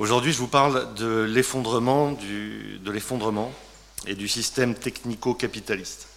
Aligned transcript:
Aujourd'hui, 0.00 0.32
je 0.32 0.38
vous 0.38 0.48
parle 0.48 0.94
de 0.94 1.24
l'effondrement 1.28 2.16
et 4.06 4.14
du 4.14 4.28
système 4.28 4.74
technico-capitaliste. 4.74 6.08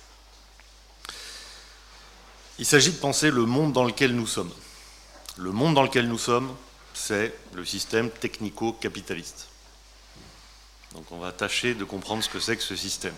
Il 2.59 2.65
s'agit 2.65 2.93
de 2.93 2.97
penser 2.97 3.29
le 3.29 3.45
monde 3.45 3.73
dans 3.73 3.83
lequel 3.83 4.15
nous 4.15 4.25
sommes. 4.25 4.53
Le 5.35 5.51
monde 5.51 5.73
dans 5.73 5.83
lequel 5.83 6.07
nous 6.07 6.17
sommes, 6.17 6.55
c'est 6.93 7.35
le 7.51 7.65
système 7.65 8.09
technico-capitaliste. 8.09 9.49
Donc 10.93 11.11
on 11.11 11.19
va 11.19 11.33
tâcher 11.33 11.73
de 11.73 11.83
comprendre 11.83 12.23
ce 12.23 12.29
que 12.29 12.39
c'est 12.39 12.55
que 12.55 12.63
ce 12.63 12.77
système. 12.77 13.15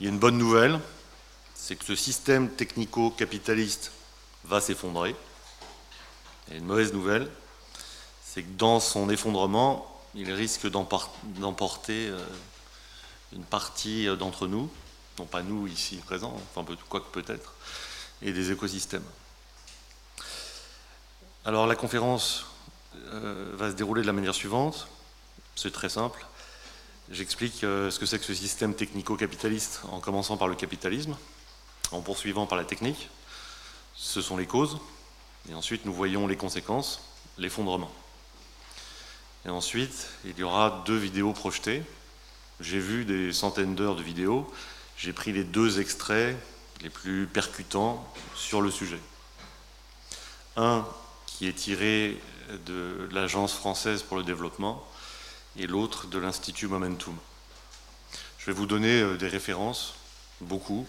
Il 0.00 0.04
y 0.04 0.06
a 0.08 0.10
une 0.10 0.18
bonne 0.18 0.38
nouvelle, 0.38 0.80
c'est 1.54 1.76
que 1.76 1.84
ce 1.84 1.96
système 1.96 2.48
technico-capitaliste 2.48 3.92
va 4.44 4.62
s'effondrer. 4.62 5.14
Et 6.50 6.56
une 6.56 6.64
mauvaise 6.64 6.94
nouvelle, 6.94 7.30
c'est 8.38 8.44
que 8.44 8.56
dans 8.56 8.78
son 8.78 9.10
effondrement, 9.10 10.00
il 10.14 10.30
risque 10.30 10.68
d'emporter 10.68 12.06
euh, 12.06 12.24
une 13.32 13.42
partie 13.42 14.06
d'entre 14.16 14.46
nous, 14.46 14.70
non 15.18 15.24
pas 15.24 15.42
nous 15.42 15.66
ici 15.66 15.96
présents, 15.96 16.40
enfin 16.54 16.64
quoi 16.88 17.00
que 17.00 17.10
peut-être, 17.10 17.54
et 18.22 18.30
des 18.32 18.52
écosystèmes. 18.52 19.02
Alors 21.44 21.66
la 21.66 21.74
conférence 21.74 22.46
euh, 23.12 23.50
va 23.54 23.72
se 23.72 23.74
dérouler 23.74 24.02
de 24.02 24.06
la 24.06 24.12
manière 24.12 24.36
suivante. 24.36 24.86
C'est 25.56 25.72
très 25.72 25.88
simple. 25.88 26.24
J'explique 27.10 27.64
euh, 27.64 27.90
ce 27.90 27.98
que 27.98 28.06
c'est 28.06 28.20
que 28.20 28.24
ce 28.24 28.34
système 28.34 28.72
technico-capitaliste 28.72 29.80
en 29.90 29.98
commençant 29.98 30.36
par 30.36 30.46
le 30.46 30.54
capitalisme, 30.54 31.16
en 31.90 32.02
poursuivant 32.02 32.46
par 32.46 32.56
la 32.56 32.64
technique. 32.64 33.10
Ce 33.96 34.22
sont 34.22 34.36
les 34.36 34.46
causes. 34.46 34.78
Et 35.50 35.54
ensuite, 35.54 35.84
nous 35.84 35.92
voyons 35.92 36.28
les 36.28 36.36
conséquences, 36.36 37.00
l'effondrement. 37.36 37.90
Et 39.48 39.50
ensuite, 39.50 40.08
il 40.26 40.38
y 40.38 40.42
aura 40.42 40.82
deux 40.84 40.98
vidéos 40.98 41.32
projetées. 41.32 41.82
J'ai 42.60 42.78
vu 42.78 43.06
des 43.06 43.32
centaines 43.32 43.74
d'heures 43.74 43.96
de 43.96 44.02
vidéos. 44.02 44.46
J'ai 44.98 45.14
pris 45.14 45.32
les 45.32 45.42
deux 45.42 45.80
extraits 45.80 46.36
les 46.82 46.90
plus 46.90 47.26
percutants 47.26 48.06
sur 48.34 48.60
le 48.60 48.70
sujet. 48.70 49.00
Un 50.56 50.86
qui 51.24 51.48
est 51.48 51.54
tiré 51.54 52.20
de 52.66 53.08
l'Agence 53.10 53.54
française 53.54 54.02
pour 54.02 54.18
le 54.18 54.22
développement 54.22 54.86
et 55.56 55.66
l'autre 55.66 56.08
de 56.08 56.18
l'Institut 56.18 56.66
Momentum. 56.66 57.16
Je 58.36 58.46
vais 58.46 58.52
vous 58.52 58.66
donner 58.66 59.00
euh, 59.00 59.16
des 59.16 59.28
références, 59.28 59.94
beaucoup, 60.42 60.86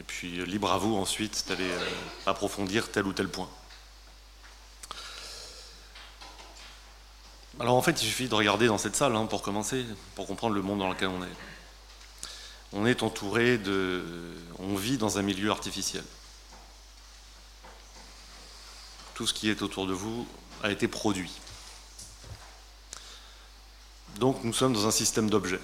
et 0.00 0.02
puis 0.04 0.40
euh, 0.40 0.46
libre 0.46 0.72
à 0.72 0.78
vous 0.78 0.96
ensuite 0.96 1.44
d'aller 1.48 1.70
euh, 1.70 1.90
approfondir 2.24 2.90
tel 2.90 3.06
ou 3.06 3.12
tel 3.12 3.28
point. 3.28 3.50
Alors 7.60 7.74
en 7.74 7.82
fait, 7.82 8.02
il 8.02 8.06
suffit 8.06 8.28
de 8.28 8.34
regarder 8.34 8.68
dans 8.68 8.78
cette 8.78 8.94
salle 8.94 9.16
hein, 9.16 9.26
pour 9.26 9.42
commencer, 9.42 9.84
pour 10.14 10.26
comprendre 10.26 10.54
le 10.54 10.62
monde 10.62 10.78
dans 10.78 10.88
lequel 10.88 11.08
on 11.08 11.22
est. 11.22 11.36
On 12.72 12.86
est 12.86 13.02
entouré 13.02 13.58
de... 13.58 14.04
On 14.58 14.76
vit 14.76 14.96
dans 14.96 15.18
un 15.18 15.22
milieu 15.22 15.50
artificiel. 15.50 16.04
Tout 19.14 19.26
ce 19.26 19.34
qui 19.34 19.50
est 19.50 19.62
autour 19.62 19.86
de 19.86 19.92
vous 19.92 20.28
a 20.62 20.70
été 20.70 20.86
produit. 20.86 21.32
Donc 24.20 24.44
nous 24.44 24.52
sommes 24.52 24.72
dans 24.72 24.86
un 24.86 24.92
système 24.92 25.28
d'objets. 25.28 25.60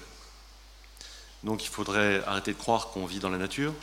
Donc 1.43 1.63
il 1.63 1.69
faudrait 1.69 2.23
arrêter 2.25 2.51
de 2.51 2.57
croire 2.57 2.89
qu'on 2.89 3.05
vit 3.05 3.19
dans 3.19 3.29
la 3.29 3.37
nature. 3.37 3.73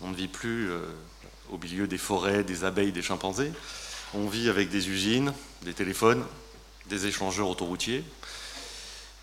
On 0.00 0.08
ne 0.08 0.14
vit 0.14 0.28
plus 0.28 0.70
euh, 0.70 0.86
au 1.50 1.58
milieu 1.58 1.86
des 1.86 1.98
forêts, 1.98 2.44
des 2.44 2.64
abeilles, 2.64 2.92
des 2.92 3.02
chimpanzés. 3.02 3.52
On 4.14 4.28
vit 4.28 4.48
avec 4.48 4.70
des 4.70 4.88
usines, 4.88 5.34
des 5.62 5.74
téléphones, 5.74 6.24
des 6.88 7.06
échangeurs 7.06 7.48
autoroutiers. 7.48 8.04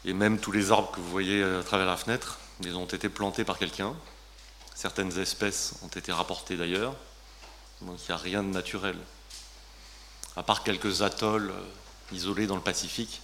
Et 0.06 0.14
même 0.14 0.40
tous 0.40 0.52
les 0.52 0.72
arbres 0.72 0.92
que 0.92 1.00
vous 1.00 1.10
voyez 1.10 1.44
à 1.44 1.64
travers 1.64 1.88
la 1.88 1.98
fenêtre, 1.98 2.40
ils 2.62 2.76
ont 2.76 2.86
été 2.86 3.10
plantés 3.10 3.44
par 3.44 3.58
quelqu'un. 3.58 3.96
Certaines 4.76 5.18
espèces 5.20 5.76
ont 5.84 5.88
été 5.88 6.12
rapportées 6.12 6.58
d'ailleurs. 6.58 6.96
Donc 7.82 8.00
il 8.00 8.12
n'y 8.12 8.16
a 8.16 8.18
rien 8.18 8.44
de 8.44 8.50
naturel. 8.50 8.98
À 10.36 10.44
part 10.44 10.64
quelques 10.64 11.02
atolls 11.02 11.52
euh, 11.52 12.16
isolés 12.16 12.48
dans 12.48 12.56
le 12.56 12.62
Pacifique, 12.62 13.22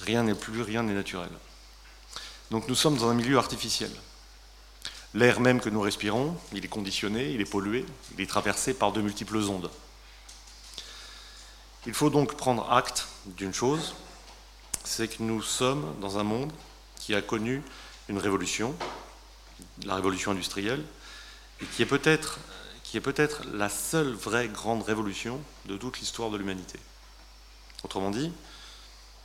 Rien 0.00 0.22
n'est 0.22 0.34
plus, 0.34 0.62
rien 0.62 0.82
n'est 0.82 0.94
naturel. 0.94 1.30
Donc 2.50 2.68
nous 2.68 2.74
sommes 2.74 2.96
dans 2.96 3.10
un 3.10 3.14
milieu 3.14 3.38
artificiel. 3.38 3.90
L'air 5.14 5.40
même 5.40 5.60
que 5.60 5.68
nous 5.68 5.80
respirons, 5.80 6.36
il 6.52 6.64
est 6.64 6.68
conditionné, 6.68 7.30
il 7.32 7.40
est 7.40 7.50
pollué, 7.50 7.84
il 8.14 8.20
est 8.20 8.26
traversé 8.26 8.74
par 8.74 8.92
de 8.92 9.00
multiples 9.02 9.38
ondes. 9.38 9.70
Il 11.86 11.94
faut 11.94 12.10
donc 12.10 12.34
prendre 12.34 12.70
acte 12.70 13.08
d'une 13.24 13.54
chose, 13.54 13.94
c'est 14.84 15.08
que 15.08 15.22
nous 15.22 15.42
sommes 15.42 15.94
dans 16.00 16.18
un 16.18 16.24
monde 16.24 16.52
qui 16.96 17.14
a 17.14 17.22
connu 17.22 17.62
une 18.08 18.18
révolution, 18.18 18.74
la 19.84 19.94
révolution 19.94 20.32
industrielle, 20.32 20.84
et 21.62 21.66
qui 21.66 21.82
est 21.82 21.86
peut-être 21.86 22.38
la 23.52 23.68
seule 23.70 24.12
vraie 24.12 24.48
grande 24.48 24.82
révolution 24.82 25.40
de 25.66 25.76
toute 25.78 26.00
l'histoire 26.00 26.30
de 26.30 26.36
l'humanité. 26.36 26.78
Autrement 27.82 28.10
dit, 28.10 28.30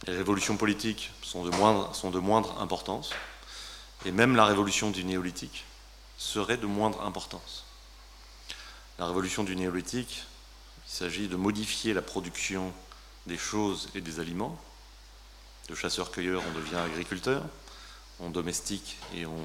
les 0.07 0.16
révolutions 0.16 0.55
politiques 0.55 1.11
sont 1.22 1.43
de, 1.43 1.49
moindre, 1.57 1.93
sont 1.93 2.11
de 2.11 2.19
moindre 2.19 2.61
importance, 2.61 3.11
et 4.05 4.11
même 4.11 4.35
la 4.35 4.45
révolution 4.45 4.91
du 4.91 5.03
néolithique 5.03 5.66
serait 6.17 6.57
de 6.57 6.67
moindre 6.67 7.01
importance. 7.01 7.66
La 8.97 9.07
révolution 9.07 9.43
du 9.43 9.57
néolithique, 9.57 10.23
il 10.88 10.91
s'agit 10.91 11.28
de 11.28 11.35
modifier 11.35 11.94
la 11.94 12.01
production 12.01 12.73
des 13.25 13.38
choses 13.38 13.90
et 13.96 14.01
des 14.01 14.19
aliments. 14.19 14.59
De 15.69 15.75
chasseur-cueilleur, 15.75 16.44
on 16.47 16.59
devient 16.59 16.75
agriculteur, 16.75 17.44
on 18.19 18.29
domestique 18.29 18.97
et 19.16 19.25
on 19.25 19.44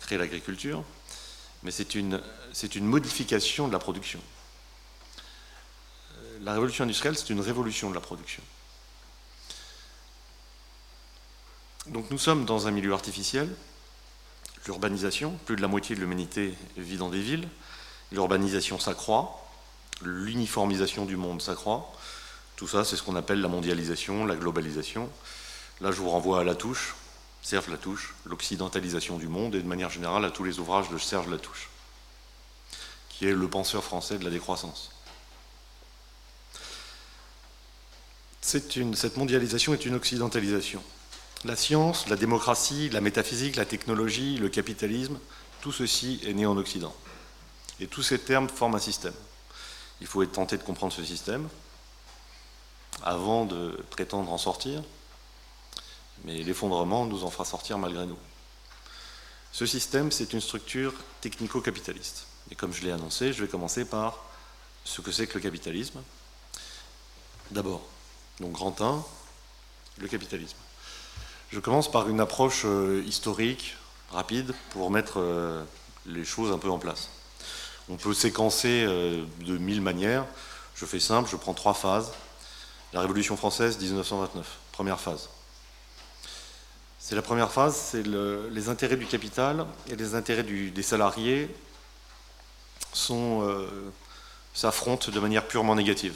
crée 0.00 0.16
l'agriculture. 0.16 0.84
Mais 1.64 1.70
c'est 1.70 1.94
une, 1.94 2.20
une 2.74 2.86
modification 2.86 3.66
de 3.68 3.72
la 3.72 3.78
production. 3.78 4.20
La 6.40 6.52
révolution 6.52 6.84
industrielle, 6.84 7.16
c'est 7.16 7.30
une 7.30 7.40
révolution 7.40 7.90
de 7.90 7.94
la 7.94 8.00
production. 8.00 8.42
Donc 11.86 12.10
nous 12.10 12.18
sommes 12.18 12.44
dans 12.44 12.68
un 12.68 12.70
milieu 12.70 12.92
artificiel, 12.92 13.48
l'urbanisation, 14.66 15.36
plus 15.46 15.56
de 15.56 15.62
la 15.62 15.68
moitié 15.68 15.96
de 15.96 16.00
l'humanité 16.00 16.54
vit 16.76 16.96
dans 16.96 17.08
des 17.08 17.20
villes, 17.20 17.48
l'urbanisation 18.12 18.78
s'accroît, 18.78 19.41
l'uniformisation 20.04 21.04
du 21.04 21.16
monde 21.16 21.42
s'accroît, 21.42 21.92
tout 22.56 22.68
ça 22.68 22.84
c'est 22.84 22.96
ce 22.96 23.02
qu'on 23.02 23.16
appelle 23.16 23.40
la 23.40 23.48
mondialisation, 23.48 24.24
la 24.24 24.36
globalisation. 24.36 25.08
Là 25.80 25.90
je 25.90 25.96
vous 25.96 26.10
renvoie 26.10 26.40
à 26.40 26.44
Latouche, 26.44 26.94
Serge 27.42 27.68
Latouche, 27.68 28.14
l'occidentalisation 28.24 29.18
du 29.18 29.28
monde 29.28 29.54
et 29.54 29.62
de 29.62 29.66
manière 29.66 29.90
générale 29.90 30.24
à 30.24 30.30
tous 30.30 30.44
les 30.44 30.58
ouvrages 30.60 30.88
de 30.90 30.98
Serge 30.98 31.28
Latouche, 31.28 31.68
qui 33.08 33.26
est 33.26 33.32
le 33.32 33.48
penseur 33.48 33.82
français 33.82 34.18
de 34.18 34.24
la 34.24 34.30
décroissance. 34.30 34.90
Cette 38.40 39.16
mondialisation 39.16 39.72
est 39.72 39.86
une 39.86 39.94
occidentalisation. 39.94 40.82
La 41.44 41.56
science, 41.56 42.08
la 42.08 42.16
démocratie, 42.16 42.90
la 42.90 43.00
métaphysique, 43.00 43.56
la 43.56 43.64
technologie, 43.64 44.36
le 44.36 44.48
capitalisme, 44.48 45.18
tout 45.60 45.72
ceci 45.72 46.20
est 46.26 46.34
né 46.34 46.44
en 46.44 46.56
Occident. 46.56 46.94
Et 47.80 47.86
tous 47.86 48.02
ces 48.02 48.18
termes 48.18 48.48
forment 48.48 48.74
un 48.74 48.80
système. 48.80 49.14
Il 50.02 50.08
faut 50.08 50.20
être 50.24 50.32
tenté 50.32 50.58
de 50.58 50.64
comprendre 50.64 50.92
ce 50.92 51.04
système 51.04 51.48
avant 53.04 53.44
de 53.44 53.80
prétendre 53.90 54.32
en 54.32 54.36
sortir, 54.36 54.82
mais 56.24 56.42
l'effondrement 56.42 57.06
nous 57.06 57.22
en 57.22 57.30
fera 57.30 57.44
sortir 57.44 57.78
malgré 57.78 58.04
nous. 58.04 58.18
Ce 59.52 59.64
système, 59.64 60.10
c'est 60.10 60.32
une 60.32 60.40
structure 60.40 60.92
technico-capitaliste. 61.20 62.26
Et 62.50 62.56
comme 62.56 62.72
je 62.72 62.82
l'ai 62.82 62.90
annoncé, 62.90 63.32
je 63.32 63.44
vais 63.44 63.48
commencer 63.48 63.84
par 63.84 64.18
ce 64.84 65.00
que 65.02 65.12
c'est 65.12 65.28
que 65.28 65.34
le 65.34 65.40
capitalisme. 65.40 66.02
D'abord, 67.52 67.82
donc 68.40 68.50
grand 68.50 68.80
1, 68.80 69.04
le 69.98 70.08
capitalisme. 70.08 70.56
Je 71.52 71.60
commence 71.60 71.88
par 71.88 72.08
une 72.08 72.18
approche 72.18 72.62
euh, 72.64 73.04
historique, 73.06 73.76
rapide, 74.10 74.52
pour 74.70 74.90
mettre 74.90 75.20
euh, 75.20 75.62
les 76.06 76.24
choses 76.24 76.50
un 76.50 76.58
peu 76.58 76.70
en 76.70 76.80
place. 76.80 77.08
On 77.88 77.96
peut 77.96 78.14
séquencer 78.14 78.84
euh, 78.86 79.24
de 79.40 79.58
mille 79.58 79.80
manières. 79.80 80.24
Je 80.74 80.86
fais 80.86 81.00
simple, 81.00 81.28
je 81.30 81.36
prends 81.36 81.54
trois 81.54 81.74
phases. 81.74 82.12
La 82.92 83.00
Révolution 83.00 83.36
française, 83.36 83.78
1929, 83.78 84.46
première 84.72 85.00
phase. 85.00 85.28
C'est 86.98 87.14
la 87.16 87.22
première 87.22 87.50
phase, 87.50 87.74
c'est 87.74 88.06
les 88.06 88.68
intérêts 88.68 88.96
du 88.96 89.06
capital 89.06 89.66
et 89.90 89.96
les 89.96 90.14
intérêts 90.14 90.44
des 90.44 90.82
salariés 90.82 91.52
s'affrontent 94.54 95.10
de 95.10 95.20
manière 95.20 95.48
purement 95.48 95.74
négative. 95.74 96.14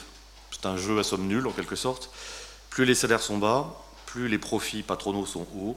C'est 0.53 0.67
un 0.67 0.77
jeu 0.77 0.99
à 0.99 1.03
somme 1.03 1.27
nulle 1.27 1.47
en 1.49 1.51
quelque 1.51 1.75
sorte. 1.75 2.11
Plus 2.71 2.85
les 2.85 2.95
salaires 2.95 3.21
sont 3.21 3.39
bas, 3.39 3.75
plus 4.07 4.29
les 4.29 4.39
profits 4.39 4.83
patronaux 4.83 5.27
sont 5.27 5.47
hauts, 5.57 5.77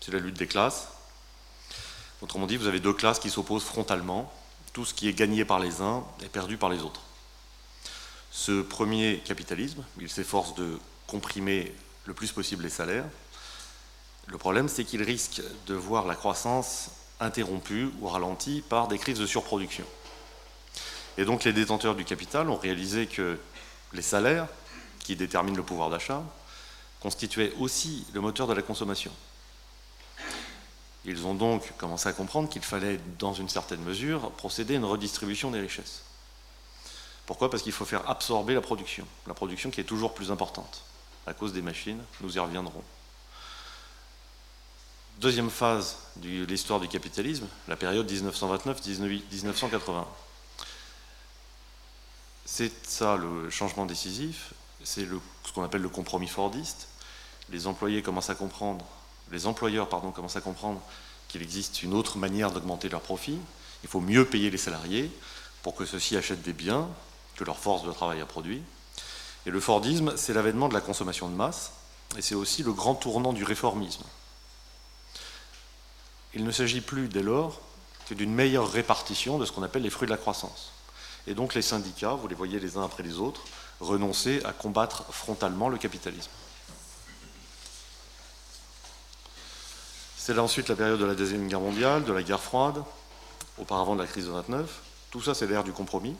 c'est 0.00 0.12
la 0.12 0.18
lutte 0.18 0.38
des 0.38 0.46
classes. 0.46 0.88
Autrement 2.22 2.46
dit, 2.46 2.56
vous 2.56 2.68
avez 2.68 2.80
deux 2.80 2.94
classes 2.94 3.18
qui 3.18 3.28
s'opposent 3.28 3.64
frontalement. 3.64 4.32
Tout 4.76 4.84
ce 4.84 4.92
qui 4.92 5.08
est 5.08 5.14
gagné 5.14 5.46
par 5.46 5.58
les 5.58 5.80
uns 5.80 6.04
est 6.22 6.28
perdu 6.28 6.58
par 6.58 6.68
les 6.68 6.82
autres. 6.82 7.00
Ce 8.30 8.60
premier 8.60 9.22
capitalisme, 9.24 9.82
il 9.98 10.10
s'efforce 10.10 10.54
de 10.54 10.78
comprimer 11.06 11.74
le 12.04 12.12
plus 12.12 12.30
possible 12.30 12.62
les 12.62 12.68
salaires. 12.68 13.06
Le 14.26 14.36
problème, 14.36 14.68
c'est 14.68 14.84
qu'il 14.84 15.02
risque 15.02 15.40
de 15.66 15.72
voir 15.72 16.06
la 16.06 16.14
croissance 16.14 16.90
interrompue 17.20 17.88
ou 18.02 18.08
ralentie 18.08 18.62
par 18.68 18.86
des 18.86 18.98
crises 18.98 19.18
de 19.18 19.24
surproduction. 19.24 19.86
Et 21.16 21.24
donc 21.24 21.44
les 21.44 21.54
détenteurs 21.54 21.94
du 21.94 22.04
capital 22.04 22.50
ont 22.50 22.58
réalisé 22.58 23.06
que 23.06 23.38
les 23.94 24.02
salaires, 24.02 24.46
qui 24.98 25.16
déterminent 25.16 25.56
le 25.56 25.62
pouvoir 25.62 25.88
d'achat, 25.88 26.22
constituaient 27.00 27.54
aussi 27.60 28.06
le 28.12 28.20
moteur 28.20 28.46
de 28.46 28.52
la 28.52 28.60
consommation. 28.60 29.12
Ils 31.06 31.24
ont 31.24 31.34
donc 31.34 31.72
commencé 31.78 32.08
à 32.08 32.12
comprendre 32.12 32.48
qu'il 32.48 32.62
fallait, 32.62 32.98
dans 33.20 33.32
une 33.32 33.48
certaine 33.48 33.80
mesure, 33.82 34.32
procéder 34.32 34.74
à 34.74 34.78
une 34.78 34.84
redistribution 34.84 35.52
des 35.52 35.60
richesses. 35.60 36.02
Pourquoi? 37.26 37.48
Parce 37.48 37.62
qu'il 37.62 37.72
faut 37.72 37.84
faire 37.84 38.10
absorber 38.10 38.54
la 38.54 38.60
production, 38.60 39.06
la 39.26 39.34
production 39.34 39.70
qui 39.70 39.80
est 39.80 39.84
toujours 39.84 40.14
plus 40.14 40.32
importante, 40.32 40.82
à 41.26 41.32
cause 41.32 41.52
des 41.52 41.62
machines, 41.62 42.02
nous 42.20 42.36
y 42.36 42.40
reviendrons. 42.40 42.82
Deuxième 45.18 45.48
phase 45.48 45.96
de 46.16 46.44
l'histoire 46.44 46.80
du 46.80 46.88
capitalisme, 46.88 47.46
la 47.68 47.76
période 47.76 48.10
1929-1980. 48.10 50.04
C'est 52.44 52.86
ça 52.86 53.16
le 53.16 53.48
changement 53.48 53.86
décisif, 53.86 54.54
c'est 54.82 55.06
ce 55.06 55.52
qu'on 55.52 55.62
appelle 55.62 55.82
le 55.82 55.88
compromis 55.88 56.28
fordiste. 56.28 56.88
Les 57.50 57.68
employés 57.68 58.02
commencent 58.02 58.30
à 58.30 58.34
comprendre 58.34 58.84
les 59.30 59.46
employeurs 59.46 59.88
commencent 59.88 60.36
à 60.36 60.40
comprendre 60.40 60.80
qu'il 61.28 61.42
existe 61.42 61.82
une 61.82 61.94
autre 61.94 62.18
manière 62.18 62.52
d'augmenter 62.52 62.88
leurs 62.88 63.00
profits. 63.00 63.38
Il 63.82 63.88
faut 63.88 64.00
mieux 64.00 64.24
payer 64.24 64.50
les 64.50 64.58
salariés 64.58 65.10
pour 65.62 65.74
que 65.74 65.84
ceux-ci 65.84 66.16
achètent 66.16 66.42
des 66.42 66.52
biens 66.52 66.88
que 67.36 67.44
leur 67.44 67.58
force 67.58 67.84
de 67.84 67.92
travail 67.92 68.20
a 68.20 68.26
produit. 68.26 68.62
Et 69.44 69.50
le 69.50 69.60
Fordisme, 69.60 70.16
c'est 70.16 70.32
l'avènement 70.32 70.68
de 70.68 70.74
la 70.74 70.80
consommation 70.80 71.28
de 71.28 71.34
masse, 71.34 71.72
et 72.16 72.22
c'est 72.22 72.34
aussi 72.34 72.62
le 72.62 72.72
grand 72.72 72.94
tournant 72.94 73.32
du 73.32 73.44
réformisme. 73.44 74.04
Il 76.34 76.44
ne 76.44 76.50
s'agit 76.50 76.80
plus 76.80 77.08
dès 77.08 77.22
lors 77.22 77.60
que 78.08 78.14
d'une 78.14 78.32
meilleure 78.32 78.70
répartition 78.70 79.38
de 79.38 79.44
ce 79.44 79.52
qu'on 79.52 79.62
appelle 79.62 79.82
les 79.82 79.90
fruits 79.90 80.06
de 80.06 80.12
la 80.12 80.18
croissance. 80.18 80.72
Et 81.26 81.34
donc 81.34 81.54
les 81.54 81.62
syndicats, 81.62 82.14
vous 82.14 82.28
les 82.28 82.34
voyez 82.34 82.60
les 82.60 82.76
uns 82.76 82.84
après 82.84 83.02
les 83.02 83.18
autres, 83.18 83.42
renoncer 83.80 84.42
à 84.44 84.52
combattre 84.52 85.04
frontalement 85.10 85.68
le 85.68 85.78
capitalisme. 85.78 86.30
C'est 90.26 90.34
là 90.34 90.42
ensuite 90.42 90.68
la 90.68 90.74
période 90.74 90.98
de 90.98 91.04
la 91.04 91.14
Deuxième 91.14 91.46
Guerre 91.46 91.60
mondiale, 91.60 92.02
de 92.02 92.12
la 92.12 92.20
guerre 92.20 92.42
froide, 92.42 92.82
auparavant 93.58 93.94
de 93.94 94.02
la 94.02 94.08
crise 94.08 94.26
de 94.26 94.32
29. 94.32 94.68
Tout 95.12 95.22
ça, 95.22 95.34
c'est 95.34 95.46
l'ère 95.46 95.62
du 95.62 95.70
compromis. 95.70 96.16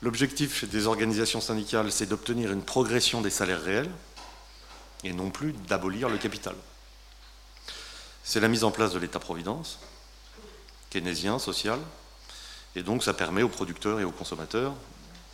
L'objectif 0.00 0.70
des 0.70 0.86
organisations 0.86 1.40
syndicales, 1.40 1.90
c'est 1.90 2.06
d'obtenir 2.06 2.52
une 2.52 2.62
progression 2.62 3.22
des 3.22 3.30
salaires 3.30 3.60
réels 3.60 3.90
et 5.02 5.12
non 5.12 5.30
plus 5.30 5.52
d'abolir 5.52 6.08
le 6.08 6.16
capital. 6.16 6.54
C'est 8.22 8.38
la 8.38 8.46
mise 8.46 8.62
en 8.62 8.70
place 8.70 8.92
de 8.92 9.00
l'État-providence, 9.00 9.80
keynésien, 10.90 11.40
social, 11.40 11.80
et 12.76 12.84
donc 12.84 13.02
ça 13.02 13.14
permet 13.14 13.42
aux 13.42 13.48
producteurs 13.48 13.98
et 13.98 14.04
aux 14.04 14.12
consommateurs, 14.12 14.74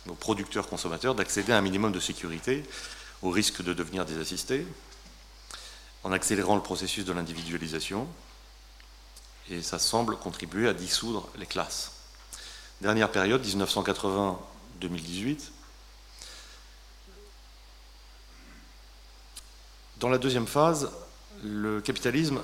aux 0.09 0.15
producteurs-consommateurs, 0.15 1.13
d'accéder 1.13 1.51
à 1.51 1.59
un 1.59 1.61
minimum 1.61 1.91
de 1.91 1.99
sécurité 1.99 2.63
au 3.21 3.29
risque 3.29 3.61
de 3.61 3.73
devenir 3.73 4.05
des 4.05 4.19
assistés, 4.19 4.65
en 6.03 6.11
accélérant 6.11 6.55
le 6.55 6.61
processus 6.61 7.05
de 7.05 7.13
l'individualisation, 7.13 8.07
et 9.49 9.61
ça 9.61 9.79
semble 9.79 10.17
contribuer 10.17 10.67
à 10.67 10.73
dissoudre 10.73 11.29
les 11.37 11.45
classes. 11.45 11.93
Dernière 12.81 13.11
période, 13.11 13.45
1980-2018. 13.45 15.37
Dans 19.99 20.09
la 20.09 20.17
deuxième 20.17 20.47
phase, 20.47 20.91
le 21.43 21.81
capitalisme, 21.81 22.41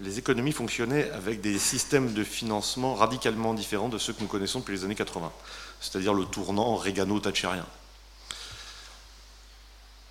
les 0.00 0.18
économies 0.18 0.52
fonctionnaient 0.52 1.10
avec 1.10 1.40
des 1.40 1.58
systèmes 1.58 2.14
de 2.14 2.24
financement 2.24 2.94
radicalement 2.94 3.52
différents 3.52 3.88
de 3.88 3.98
ceux 3.98 4.12
que 4.12 4.20
nous 4.20 4.28
connaissons 4.28 4.60
depuis 4.60 4.76
les 4.76 4.84
années 4.84 4.94
80, 4.94 5.32
c'est-à-dire 5.80 6.14
le 6.14 6.24
tournant 6.24 6.76
régano-thatchérien. 6.76 7.66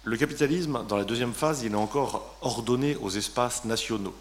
Le 0.04 0.18
capitalisme, 0.18 0.86
dans 0.88 0.98
la 0.98 1.04
deuxième 1.04 1.34
phase, 1.34 1.64
il 1.64 1.74
est 1.74 1.76
encore 1.76 2.36
ordonné 2.42 2.96
aux 2.98 3.10
espaces 3.10 3.66
nationaux. 3.66 4.16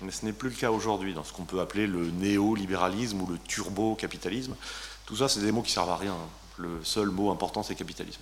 Mais 0.00 0.10
ce 0.10 0.24
n'est 0.24 0.32
plus 0.32 0.48
le 0.48 0.54
cas 0.54 0.70
aujourd'hui 0.70 1.12
dans 1.12 1.24
ce 1.24 1.32
qu'on 1.32 1.44
peut 1.44 1.60
appeler 1.60 1.86
le 1.86 2.10
néolibéralisme 2.10 3.20
ou 3.20 3.26
le 3.26 3.38
turbo-capitalisme. 3.38 4.56
Tout 5.04 5.16
ça, 5.16 5.28
c'est 5.28 5.40
des 5.40 5.52
mots 5.52 5.62
qui 5.62 5.72
servent 5.72 5.90
à 5.90 5.96
rien. 5.96 6.16
Le 6.56 6.82
seul 6.84 7.08
mot 7.08 7.30
important, 7.30 7.62
c'est 7.62 7.74
capitalisme. 7.74 8.20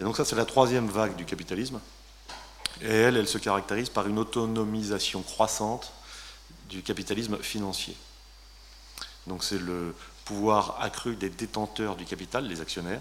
Et 0.00 0.02
donc 0.02 0.16
ça, 0.16 0.24
c'est 0.24 0.36
la 0.36 0.44
troisième 0.44 0.88
vague 0.88 1.14
du 1.16 1.24
capitalisme. 1.24 1.80
Et 2.82 2.88
elle, 2.92 3.16
elle 3.16 3.28
se 3.28 3.38
caractérise 3.38 3.88
par 3.88 4.06
une 4.06 4.18
autonomisation 4.18 5.22
croissante 5.22 5.92
du 6.68 6.82
capitalisme 6.82 7.38
financier. 7.38 7.96
Donc 9.26 9.44
c'est 9.44 9.58
le 9.58 9.94
pouvoir 10.24 10.78
accru 10.80 11.14
des 11.14 11.30
détenteurs 11.30 11.94
du 11.96 12.04
capital, 12.04 12.46
les 12.46 12.60
actionnaires, 12.60 13.00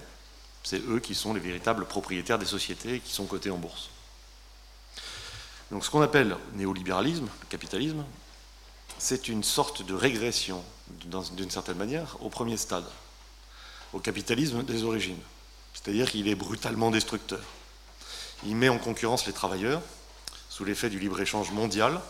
c'est 0.65 0.81
eux 0.89 0.99
qui 0.99 1.13
sont 1.13 1.33
les 1.33 1.39
véritables 1.39 1.85
propriétaires 1.85 2.39
des 2.39 2.45
sociétés 2.45 2.99
qui 2.99 3.13
sont 3.13 3.25
cotées 3.25 3.51
en 3.51 3.57
bourse. 3.57 3.91
Donc 5.71 5.85
ce 5.85 5.91
qu'on 5.91 6.01
appelle 6.01 6.35
néolibéralisme, 6.53 7.27
le 7.41 7.47
capitalisme, 7.47 8.03
c'est 8.97 9.27
une 9.27 9.43
sorte 9.43 9.85
de 9.85 9.93
régression, 9.93 10.63
d'une 10.89 11.51
certaine 11.51 11.77
manière, 11.77 12.17
au 12.21 12.29
premier 12.29 12.57
stade, 12.57 12.85
au 13.93 13.99
capitalisme 13.99 14.63
des 14.63 14.83
origines. 14.83 15.19
C'est-à-dire 15.73 16.09
qu'il 16.09 16.27
est 16.27 16.35
brutalement 16.35 16.89
destructeur. 16.89 17.43
Il 18.43 18.55
met 18.55 18.69
en 18.69 18.79
concurrence 18.79 19.27
les 19.27 19.33
travailleurs 19.33 19.83
sous 20.49 20.65
l'effet 20.65 20.89
du 20.89 20.97
libre-échange 20.97 21.51
mondial 21.51 22.01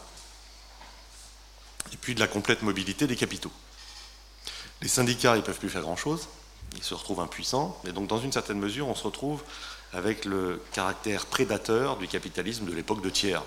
et 1.91 1.97
puis 1.97 2.15
de 2.15 2.21
la 2.21 2.27
complète 2.27 2.61
mobilité 2.61 3.05
des 3.05 3.17
capitaux. 3.17 3.51
Les 4.81 4.87
syndicats, 4.87 5.35
ils 5.35 5.39
ne 5.39 5.45
peuvent 5.45 5.59
plus 5.59 5.69
faire 5.69 5.81
grand-chose, 5.81 6.29
il 6.75 6.83
se 6.83 6.93
retrouve 6.93 7.19
impuissant. 7.19 7.79
Et 7.87 7.91
donc, 7.91 8.07
dans 8.07 8.19
une 8.19 8.31
certaine 8.31 8.59
mesure, 8.59 8.87
on 8.87 8.95
se 8.95 9.03
retrouve 9.03 9.43
avec 9.93 10.25
le 10.25 10.61
caractère 10.73 11.25
prédateur 11.25 11.97
du 11.97 12.07
capitalisme 12.07 12.65
de 12.65 12.73
l'époque 12.73 13.01
de 13.01 13.09
Thiers. 13.09 13.39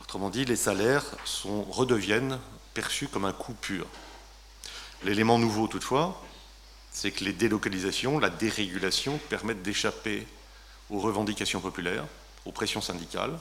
Autrement 0.00 0.30
dit, 0.30 0.44
les 0.44 0.56
salaires 0.56 1.04
redeviennent 1.44 2.38
perçus 2.74 3.08
comme 3.08 3.24
un 3.24 3.32
coût 3.32 3.54
pur. 3.54 3.86
L'élément 5.02 5.38
nouveau, 5.38 5.66
toutefois, 5.66 6.22
c'est 6.92 7.10
que 7.10 7.24
les 7.24 7.32
délocalisations, 7.32 8.18
la 8.18 8.30
dérégulation 8.30 9.18
permettent 9.28 9.62
d'échapper 9.62 10.26
aux 10.88 11.00
revendications 11.00 11.60
populaires, 11.60 12.04
aux 12.44 12.52
pressions 12.52 12.80
syndicales. 12.80 13.38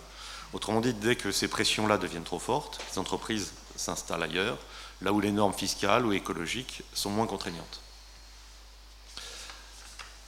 Autrement 0.54 0.82
dit, 0.82 0.94
dès 0.94 1.16
que 1.16 1.32
ces 1.32 1.48
pressions-là 1.48 1.98
deviennent 1.98 2.24
trop 2.24 2.40
fortes, 2.40 2.82
les 2.92 2.98
entreprises 2.98 3.54
s'installent 3.76 4.24
ailleurs, 4.24 4.58
là 5.02 5.12
où 5.12 5.20
les 5.20 5.32
normes 5.32 5.54
fiscales 5.54 6.06
ou 6.06 6.14
écologiques 6.14 6.84
sont 6.94 7.10
moins 7.10 7.28
contraignantes. 7.28 7.82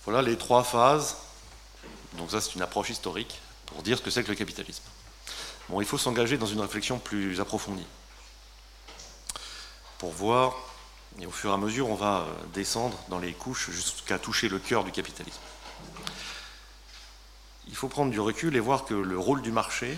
Voilà 0.05 0.21
les 0.21 0.37
trois 0.37 0.63
phases. 0.63 1.17
Donc 2.13 2.31
ça, 2.31 2.41
c'est 2.41 2.55
une 2.55 2.61
approche 2.61 2.89
historique 2.89 3.39
pour 3.65 3.83
dire 3.83 3.97
ce 3.97 4.03
que 4.03 4.09
c'est 4.09 4.23
que 4.23 4.29
le 4.29 4.35
capitalisme. 4.35 4.83
Bon, 5.69 5.81
il 5.81 5.87
faut 5.87 5.97
s'engager 5.97 6.37
dans 6.37 6.45
une 6.45 6.61
réflexion 6.61 6.99
plus 6.99 7.41
approfondie 7.41 7.85
pour 9.97 10.11
voir, 10.11 10.55
et 11.19 11.25
au 11.25 11.31
fur 11.31 11.49
et 11.49 11.53
à 11.53 11.57
mesure, 11.57 11.89
on 11.89 11.95
va 11.95 12.19
euh, 12.19 12.33
descendre 12.53 12.97
dans 13.09 13.19
les 13.19 13.33
couches 13.33 13.71
jusqu'à 13.71 14.19
toucher 14.19 14.47
le 14.47 14.59
cœur 14.59 14.83
du 14.83 14.91
capitalisme. 14.91 15.39
Il 17.67 17.75
faut 17.75 17.87
prendre 17.89 18.11
du 18.11 18.19
recul 18.19 18.55
et 18.55 18.59
voir 18.59 18.85
que 18.85 18.93
le 18.93 19.17
rôle 19.17 19.41
du 19.41 19.51
marché 19.51 19.97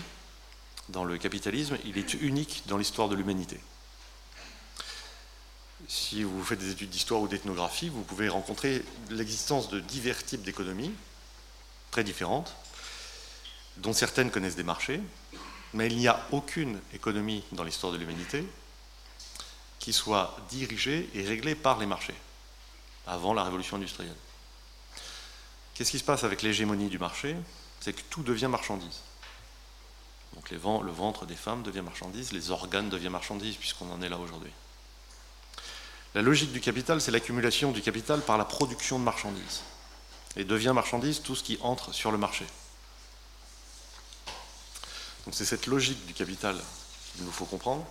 dans 0.88 1.04
le 1.04 1.18
capitalisme, 1.18 1.76
il 1.84 1.98
est 1.98 2.14
unique 2.14 2.62
dans 2.66 2.78
l'histoire 2.78 3.08
de 3.08 3.14
l'humanité 3.14 3.60
si 5.88 6.22
vous 6.22 6.42
faites 6.44 6.58
des 6.58 6.70
études 6.70 6.90
d'histoire 6.90 7.20
ou 7.20 7.28
d'ethnographie, 7.28 7.88
vous 7.88 8.02
pouvez 8.02 8.28
rencontrer 8.28 8.84
l'existence 9.10 9.68
de 9.68 9.80
divers 9.80 10.24
types 10.24 10.42
d'économies, 10.42 10.92
très 11.90 12.04
différentes, 12.04 12.54
dont 13.78 13.92
certaines 13.92 14.30
connaissent 14.30 14.56
des 14.56 14.62
marchés, 14.62 15.00
mais 15.74 15.86
il 15.86 15.96
n'y 15.96 16.08
a 16.08 16.26
aucune 16.32 16.80
économie 16.92 17.44
dans 17.52 17.64
l'histoire 17.64 17.92
de 17.92 17.98
l'humanité 17.98 18.46
qui 19.78 19.92
soit 19.92 20.36
dirigée 20.50 21.08
et 21.14 21.24
réglée 21.24 21.54
par 21.54 21.78
les 21.78 21.86
marchés, 21.86 22.14
avant 23.06 23.32
la 23.32 23.44
révolution 23.44 23.76
industrielle. 23.76 24.16
Qu'est-ce 25.74 25.90
qui 25.90 25.98
se 25.98 26.04
passe 26.04 26.24
avec 26.24 26.42
l'hégémonie 26.42 26.88
du 26.88 26.98
marché? 26.98 27.34
C'est 27.80 27.94
que 27.94 28.02
tout 28.10 28.22
devient 28.22 28.48
marchandise. 28.48 29.00
Donc 30.34 30.50
le 30.50 30.58
ventre 30.58 31.26
des 31.26 31.34
femmes 31.34 31.62
devient 31.62 31.80
marchandise, 31.80 32.32
les 32.32 32.50
organes 32.50 32.90
deviennent 32.90 33.12
marchandises, 33.12 33.56
puisqu'on 33.56 33.90
en 33.90 34.02
est 34.02 34.08
là 34.08 34.18
aujourd'hui. 34.18 34.52
La 36.14 36.22
logique 36.22 36.52
du 36.52 36.60
capital, 36.60 37.00
c'est 37.00 37.12
l'accumulation 37.12 37.70
du 37.70 37.82
capital 37.82 38.20
par 38.20 38.36
la 38.36 38.44
production 38.44 38.98
de 38.98 39.04
marchandises. 39.04 39.62
Et 40.36 40.44
devient 40.44 40.72
marchandise 40.74 41.22
tout 41.22 41.36
ce 41.36 41.42
qui 41.42 41.58
entre 41.60 41.92
sur 41.92 42.10
le 42.10 42.18
marché. 42.18 42.44
Donc 45.24 45.34
c'est 45.34 45.44
cette 45.44 45.66
logique 45.66 46.06
du 46.06 46.14
capital 46.14 46.56
qu'il 47.14 47.24
nous 47.24 47.32
faut 47.32 47.44
comprendre. 47.44 47.84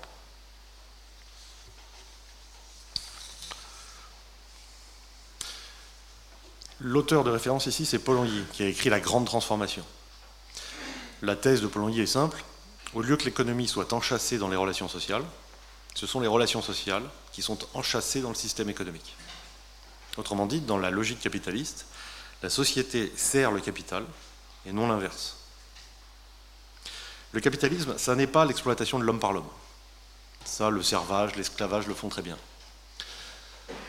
L'auteur 6.82 7.26
de 7.26 7.30
référence 7.30 7.66
ici, 7.66 7.86
c'est 7.86 8.00
Polanyi, 8.00 8.46
qui 8.54 8.64
a 8.64 8.68
écrit 8.68 8.90
La 8.90 9.02
Grande 9.02 9.26
Transformation. 9.26 9.86
La 11.22 11.36
thèse 11.36 11.62
de 11.62 11.68
Polanyi 11.68 12.02
est 12.02 12.06
simple. 12.06 12.44
Au 12.94 13.02
lieu 13.02 13.18
que 13.18 13.26
l'économie 13.26 13.68
soit 13.68 13.92
enchâssée 13.92 14.38
dans 14.38 14.48
les 14.48 14.56
relations 14.56 14.88
sociales, 14.88 15.24
ce 16.00 16.08
sont 16.08 16.22
les 16.22 16.30
relations 16.30 16.62
sociales 16.62 17.04
qui 17.34 17.42
sont 17.42 17.58
enchâssées 17.74 18.22
dans 18.22 18.30
le 18.30 18.36
système 18.36 18.70
économique. 18.70 19.18
Autrement 20.16 20.46
dit, 20.46 20.62
dans 20.62 20.78
la 20.78 20.92
logique 20.92 21.20
capitaliste, 21.20 21.88
la 22.42 22.50
société 22.50 23.12
sert 23.18 23.52
le 23.52 23.60
capital 23.60 24.06
et 24.66 24.72
non 24.72 24.88
l'inverse. 24.88 25.36
Le 27.34 27.42
capitalisme, 27.42 27.98
ça 27.98 28.16
n'est 28.16 28.28
pas 28.28 28.46
l'exploitation 28.46 28.98
de 28.98 29.04
l'homme 29.04 29.20
par 29.20 29.34
l'homme. 29.34 29.50
Ça, 30.46 30.70
le 30.70 30.82
servage, 30.82 31.36
l'esclavage 31.36 31.86
le 31.86 31.94
font 31.94 32.08
très 32.08 32.22
bien. 32.22 32.38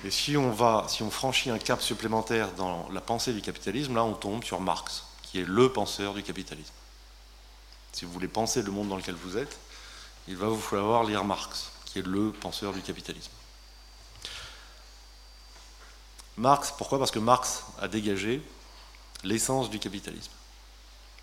Et 0.05 0.11
si 0.11 0.37
on, 0.37 0.51
va, 0.51 0.87
si 0.89 1.05
on 1.05 1.13
franchit 1.13 1.51
un 1.51 1.59
cap 1.59 1.81
supplémentaire 1.81 2.51
dans 2.55 2.89
la 2.91 3.01
pensée 3.01 3.33
du 3.33 3.41
capitalisme, 3.41 3.95
là 3.95 4.03
on 4.03 4.15
tombe 4.15 4.43
sur 4.43 4.61
Marx, 4.61 5.05
qui 5.23 5.39
est 5.39 5.47
le 5.47 5.73
penseur 5.73 6.15
du 6.15 6.25
capitalisme. 6.25 6.75
Si 7.93 8.05
vous 8.05 8.11
voulez 8.11 8.27
penser 8.27 8.63
le 8.63 8.73
monde 8.73 8.89
dans 8.89 8.97
lequel 8.97 9.15
vous 9.15 9.39
êtes, 9.39 9.61
il 10.27 10.37
va 10.37 10.49
vous 10.49 10.61
falloir 10.61 11.05
lire 11.05 11.23
Marx, 11.23 11.71
qui 11.91 11.99
est 11.99 12.07
le 12.07 12.31
penseur 12.31 12.73
du 12.73 12.83
capitalisme. 12.83 13.33
Marx, 16.37 16.73
pourquoi? 16.79 16.99
Parce 16.99 17.11
que 17.11 17.19
Marx 17.19 17.65
a 17.81 17.89
dégagé 17.89 18.43
l'essence 19.25 19.69
du 19.71 19.79
capitalisme, 19.79 20.33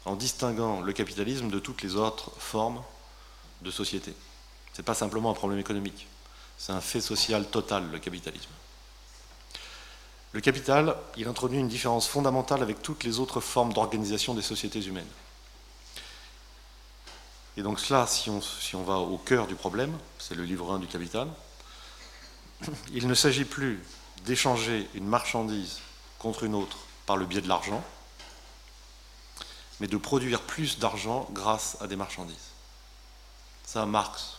en 0.05 0.15
distinguant 0.15 0.81
le 0.81 0.93
capitalisme 0.93 1.49
de 1.49 1.59
toutes 1.59 1.81
les 1.81 1.95
autres 1.95 2.31
formes 2.37 2.83
de 3.61 3.71
société. 3.71 4.13
Ce 4.73 4.81
n'est 4.81 4.85
pas 4.85 4.93
simplement 4.93 5.31
un 5.31 5.33
problème 5.33 5.59
économique, 5.59 6.05
c'est 6.57 6.73
un 6.73 6.81
fait 6.81 7.01
social 7.01 7.47
total, 7.47 7.89
le 7.89 7.99
capitalisme. 7.99 8.51
Le 10.33 10.41
capital, 10.41 10.95
il 11.15 11.27
introduit 11.27 11.59
une 11.59 11.69
différence 11.69 12.07
fondamentale 12.07 12.61
avec 12.61 12.81
toutes 12.81 13.03
les 13.05 13.19
autres 13.19 13.39
formes 13.39 13.73
d'organisation 13.73 14.33
des 14.33 14.41
sociétés 14.41 14.83
humaines. 14.83 15.07
Et 17.57 17.63
donc 17.63 17.79
cela, 17.79 18.05
si 18.05 18.29
on, 18.29 18.83
va 18.83 18.97
au 18.97 19.17
cœur 19.17 19.47
du 19.47 19.55
problème, 19.55 19.97
c'est 20.19 20.35
le 20.35 20.43
livre 20.43 20.71
1 20.71 20.77
du 20.77 20.85
capital, 20.85 21.27
il 22.93 23.07
ne 23.07 23.15
s'agit 23.15 23.45
plus 23.45 23.83
d'échanger 24.25 24.87
une 24.93 25.07
marchandise 25.07 25.79
contre 26.19 26.43
une 26.43 26.53
autre 26.53 26.77
par 27.07 27.17
le 27.17 27.25
biais 27.25 27.41
de 27.41 27.47
l'argent, 27.47 27.83
mais 29.79 29.87
de 29.87 29.97
produire 29.97 30.41
plus 30.41 30.77
d'argent 30.77 31.27
grâce 31.31 31.77
à 31.81 31.87
des 31.87 31.95
marchandises. 31.95 32.35
Ça, 33.65 33.87
Marx, 33.87 34.37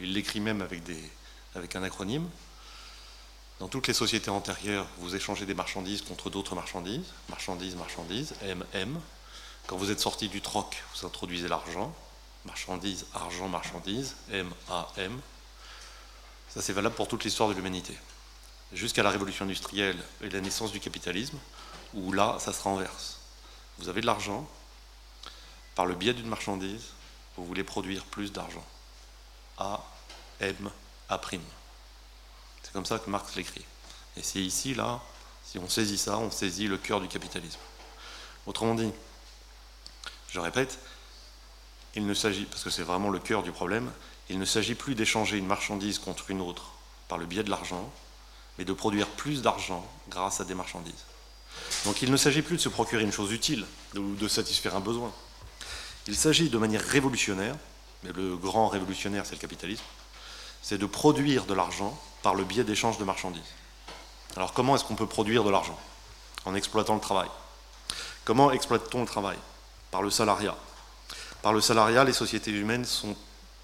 il 0.00 0.12
l'écrit 0.12 0.40
même 0.40 0.62
avec, 0.62 0.82
avec 1.54 1.76
un 1.76 1.82
acronyme. 1.84 2.28
Dans 3.60 3.68
toutes 3.68 3.86
les 3.86 3.94
sociétés 3.94 4.30
antérieures, 4.30 4.86
vous 4.98 5.14
échangez 5.14 5.46
des 5.46 5.54
marchandises 5.54 6.02
contre 6.02 6.28
d'autres 6.28 6.56
marchandises, 6.56 7.06
marchandises, 7.28 7.76
marchandises, 7.76 8.34
MM. 8.42 9.00
Quand 9.66 9.76
vous 9.76 9.90
êtes 9.90 10.00
sorti 10.00 10.28
du 10.28 10.40
troc, 10.40 10.82
vous 10.94 11.06
introduisez 11.06 11.48
l'argent, 11.48 11.94
marchandises, 12.44 13.06
argent, 13.14 13.48
marchandises, 13.48 14.14
M, 14.30 14.52
A, 14.68 14.88
M. 14.98 15.18
Ça, 16.50 16.60
c'est 16.60 16.74
valable 16.74 16.94
pour 16.94 17.08
toute 17.08 17.24
l'histoire 17.24 17.48
de 17.48 17.54
l'humanité. 17.54 17.98
Jusqu'à 18.72 19.02
la 19.02 19.10
révolution 19.10 19.44
industrielle 19.44 20.02
et 20.20 20.28
la 20.28 20.40
naissance 20.40 20.70
du 20.70 20.80
capitalisme, 20.80 21.38
où 21.94 22.12
là, 22.12 22.36
ça 22.40 22.52
se 22.52 22.62
renverse. 22.62 23.20
Vous 23.78 23.88
avez 23.88 24.02
de 24.02 24.06
l'argent, 24.06 24.46
par 25.74 25.86
le 25.86 25.94
biais 25.94 26.12
d'une 26.12 26.28
marchandise, 26.28 26.92
vous 27.36 27.46
voulez 27.46 27.64
produire 27.64 28.04
plus 28.04 28.32
d'argent. 28.32 28.64
A, 29.58 29.82
M, 30.40 30.70
A'. 31.08 31.20
C'est 32.62 32.72
comme 32.72 32.86
ça 32.86 32.98
que 32.98 33.08
Marx 33.08 33.34
l'écrit. 33.34 33.64
Et 34.16 34.22
c'est 34.22 34.40
ici, 34.40 34.74
là, 34.74 35.00
si 35.44 35.58
on 35.58 35.68
saisit 35.68 35.98
ça, 35.98 36.18
on 36.18 36.30
saisit 36.30 36.68
le 36.68 36.76
cœur 36.78 37.00
du 37.00 37.08
capitalisme. 37.08 37.60
Autrement 38.46 38.74
dit, 38.74 38.92
je 40.34 40.40
répète, 40.40 40.80
il 41.94 42.06
ne 42.06 42.14
s'agit, 42.14 42.44
parce 42.44 42.64
que 42.64 42.70
c'est 42.70 42.82
vraiment 42.82 43.08
le 43.08 43.20
cœur 43.20 43.44
du 43.44 43.52
problème, 43.52 43.90
il 44.28 44.40
ne 44.40 44.44
s'agit 44.44 44.74
plus 44.74 44.96
d'échanger 44.96 45.38
une 45.38 45.46
marchandise 45.46 46.00
contre 46.00 46.30
une 46.30 46.40
autre 46.40 46.72
par 47.06 47.18
le 47.18 47.26
biais 47.26 47.44
de 47.44 47.50
l'argent, 47.50 47.88
mais 48.58 48.64
de 48.64 48.72
produire 48.72 49.06
plus 49.06 49.42
d'argent 49.42 49.86
grâce 50.08 50.40
à 50.40 50.44
des 50.44 50.54
marchandises. 50.54 51.04
Donc 51.84 52.02
il 52.02 52.10
ne 52.10 52.16
s'agit 52.16 52.42
plus 52.42 52.56
de 52.56 52.60
se 52.60 52.68
procurer 52.68 53.04
une 53.04 53.12
chose 53.12 53.30
utile 53.30 53.64
ou 53.94 54.16
de 54.16 54.26
satisfaire 54.26 54.74
un 54.74 54.80
besoin. 54.80 55.12
Il 56.08 56.16
s'agit 56.16 56.50
de 56.50 56.58
manière 56.58 56.82
révolutionnaire 56.82 57.54
mais 58.04 58.12
le 58.12 58.36
grand 58.36 58.68
révolutionnaire, 58.68 59.24
c'est 59.24 59.34
le 59.34 59.40
capitalisme, 59.40 59.82
c'est 60.62 60.78
de 60.78 60.86
produire 60.86 61.46
de 61.46 61.54
l'argent 61.54 61.98
par 62.22 62.34
le 62.34 62.44
biais 62.44 62.64
d'échanges 62.64 62.98
de 62.98 63.04
marchandises. 63.04 63.42
Alors 64.36 64.52
comment 64.52 64.76
est-ce 64.76 64.84
qu'on 64.84 64.94
peut 64.94 65.06
produire 65.06 65.42
de 65.42 65.50
l'argent 65.50 65.78
En 66.44 66.54
exploitant 66.54 66.94
le 66.94 67.00
travail? 67.00 67.28
Comment 68.24 68.50
exploite-t-on 68.50 69.00
le 69.00 69.06
travail? 69.06 69.38
Par 69.94 70.02
le 70.02 70.10
salariat. 70.10 70.56
Par 71.40 71.52
le 71.52 71.60
salariat, 71.60 72.02
les 72.02 72.12
sociétés 72.12 72.50
humaines 72.50 72.84
sont 72.84 73.14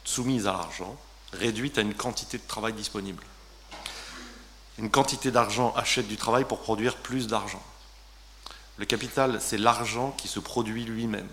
soumises 0.05 0.47
à 0.47 0.53
l'argent, 0.53 0.97
réduites 1.33 1.77
à 1.77 1.81
une 1.81 1.93
quantité 1.93 2.39
de 2.39 2.47
travail 2.47 2.73
disponible. 2.73 3.25
Une 4.79 4.93
quantité 4.93 5.33
d'argent 5.33 5.75
achète 5.75 6.07
du 6.07 6.17
travail 6.17 6.45
pour 6.45 6.61
produire 6.61 6.99
plus 6.99 7.27
d'argent. 7.27 7.61
Le 8.77 8.85
capital, 8.85 9.41
c'est 9.41 9.59
l'argent 9.59 10.13
qui 10.13 10.29
se 10.29 10.39
produit 10.39 10.85
lui-même. 10.85 11.29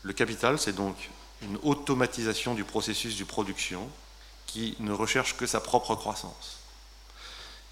Le 0.00 0.14
capital, 0.14 0.58
c'est 0.58 0.72
donc 0.72 1.10
une 1.42 1.58
automatisation 1.62 2.54
du 2.54 2.64
processus 2.64 3.18
de 3.18 3.24
production 3.24 3.86
qui 4.46 4.76
ne 4.80 4.92
recherche 4.92 5.36
que 5.36 5.46
sa 5.46 5.60
propre 5.60 5.94
croissance. 5.94 6.56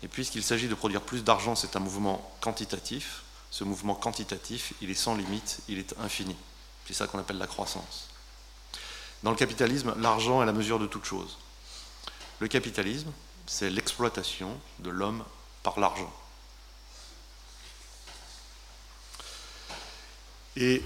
Et 0.02 0.08
puisqu'il 0.08 0.42
s'agit 0.42 0.68
de 0.68 0.74
produire 0.74 1.00
plus 1.00 1.24
d'argent, 1.24 1.54
c'est 1.54 1.74
un 1.74 1.80
mouvement 1.80 2.30
quantitatif. 2.42 3.22
Ce 3.50 3.64
mouvement 3.64 3.94
quantitatif, 3.94 4.74
il 4.80 4.90
est 4.90 4.94
sans 4.94 5.14
limite, 5.14 5.60
il 5.68 5.78
est 5.78 5.94
infini. 5.98 6.36
C'est 6.86 6.94
ça 6.94 7.06
qu'on 7.06 7.18
appelle 7.18 7.38
la 7.38 7.46
croissance. 7.46 8.08
Dans 9.22 9.30
le 9.30 9.36
capitalisme, 9.36 9.94
l'argent 9.98 10.42
est 10.42 10.46
la 10.46 10.52
mesure 10.52 10.78
de 10.78 10.86
toute 10.86 11.04
chose. 11.04 11.38
Le 12.38 12.48
capitalisme, 12.48 13.12
c'est 13.46 13.70
l'exploitation 13.70 14.58
de 14.78 14.90
l'homme 14.90 15.24
par 15.62 15.78
l'argent. 15.78 16.12
Et 20.56 20.82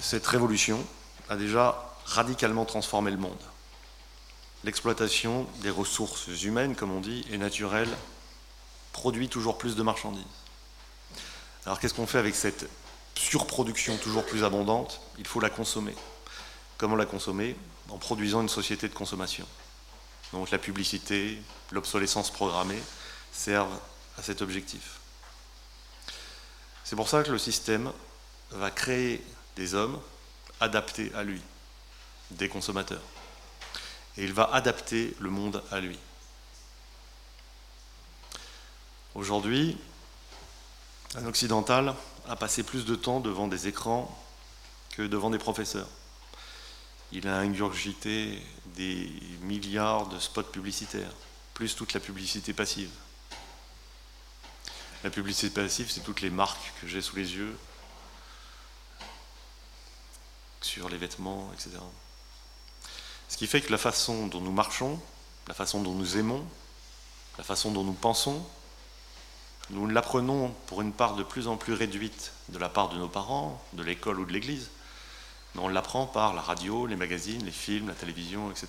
cette 0.00 0.26
révolution 0.26 0.84
a 1.28 1.36
déjà 1.36 1.94
radicalement 2.04 2.64
transformer 2.64 3.10
le 3.10 3.16
monde. 3.16 3.38
L'exploitation 4.64 5.46
des 5.62 5.70
ressources 5.70 6.26
humaines, 6.42 6.74
comme 6.74 6.90
on 6.90 7.00
dit, 7.00 7.24
et 7.30 7.38
naturelles, 7.38 7.94
produit 8.92 9.28
toujours 9.28 9.58
plus 9.58 9.76
de 9.76 9.82
marchandises. 9.82 10.24
Alors 11.68 11.78
qu'est-ce 11.80 11.92
qu'on 11.92 12.06
fait 12.06 12.16
avec 12.16 12.34
cette 12.34 12.66
surproduction 13.14 13.98
toujours 13.98 14.24
plus 14.24 14.42
abondante? 14.42 15.02
Il 15.18 15.26
faut 15.26 15.38
la 15.38 15.50
consommer. 15.50 15.94
Comment 16.78 16.96
la 16.96 17.04
consommer? 17.04 17.56
En 17.90 17.98
produisant 17.98 18.40
une 18.40 18.48
société 18.48 18.88
de 18.88 18.94
consommation. 18.94 19.46
Donc 20.32 20.50
la 20.50 20.56
publicité, 20.56 21.36
l'obsolescence 21.70 22.30
programmée 22.30 22.82
servent 23.32 23.78
à 24.16 24.22
cet 24.22 24.40
objectif. 24.40 24.98
C'est 26.84 26.96
pour 26.96 27.10
ça 27.10 27.22
que 27.22 27.30
le 27.30 27.36
système 27.36 27.92
va 28.52 28.70
créer 28.70 29.22
des 29.54 29.74
hommes 29.74 30.00
adaptés 30.60 31.12
à 31.14 31.22
lui 31.22 31.42
des 32.30 32.48
consommateurs. 32.48 33.02
Et 34.16 34.24
il 34.24 34.32
va 34.32 34.44
adapter 34.54 35.14
le 35.20 35.28
monde 35.28 35.62
à 35.70 35.80
lui. 35.80 35.98
Aujourd'hui, 39.14 39.76
un 41.14 41.26
occidental 41.26 41.94
a 42.28 42.36
passé 42.36 42.62
plus 42.62 42.84
de 42.84 42.94
temps 42.94 43.20
devant 43.20 43.48
des 43.48 43.68
écrans 43.68 44.14
que 44.90 45.02
devant 45.02 45.30
des 45.30 45.38
professeurs. 45.38 45.88
Il 47.12 47.26
a 47.28 47.38
ingurgité 47.38 48.42
des 48.76 49.10
milliards 49.40 50.06
de 50.08 50.18
spots 50.18 50.42
publicitaires, 50.42 51.12
plus 51.54 51.74
toute 51.74 51.94
la 51.94 52.00
publicité 52.00 52.52
passive. 52.52 52.90
La 55.04 55.10
publicité 55.10 55.48
passive, 55.48 55.90
c'est 55.90 56.00
toutes 56.00 56.20
les 56.20 56.30
marques 56.30 56.72
que 56.80 56.88
j'ai 56.88 57.00
sous 57.00 57.16
les 57.16 57.34
yeux, 57.34 57.56
sur 60.60 60.88
les 60.88 60.98
vêtements, 60.98 61.50
etc. 61.54 61.70
Ce 63.28 63.36
qui 63.36 63.46
fait 63.46 63.62
que 63.62 63.70
la 63.70 63.78
façon 63.78 64.26
dont 64.26 64.40
nous 64.40 64.52
marchons, 64.52 65.00
la 65.46 65.54
façon 65.54 65.82
dont 65.82 65.94
nous 65.94 66.18
aimons, 66.18 66.44
la 67.38 67.44
façon 67.44 67.70
dont 67.70 67.84
nous 67.84 67.92
pensons, 67.92 68.44
nous 69.70 69.86
l'apprenons 69.86 70.54
pour 70.66 70.80
une 70.82 70.92
part 70.92 71.14
de 71.14 71.22
plus 71.22 71.48
en 71.48 71.56
plus 71.56 71.74
réduite 71.74 72.32
de 72.48 72.58
la 72.58 72.68
part 72.68 72.88
de 72.88 72.96
nos 72.96 73.08
parents, 73.08 73.62
de 73.74 73.82
l'école 73.82 74.20
ou 74.20 74.24
de 74.24 74.32
l'église, 74.32 74.70
mais 75.54 75.62
on 75.62 75.68
l'apprend 75.68 76.06
par 76.06 76.34
la 76.34 76.40
radio, 76.40 76.86
les 76.86 76.96
magazines, 76.96 77.44
les 77.44 77.50
films, 77.50 77.88
la 77.88 77.94
télévision, 77.94 78.50
etc. 78.50 78.68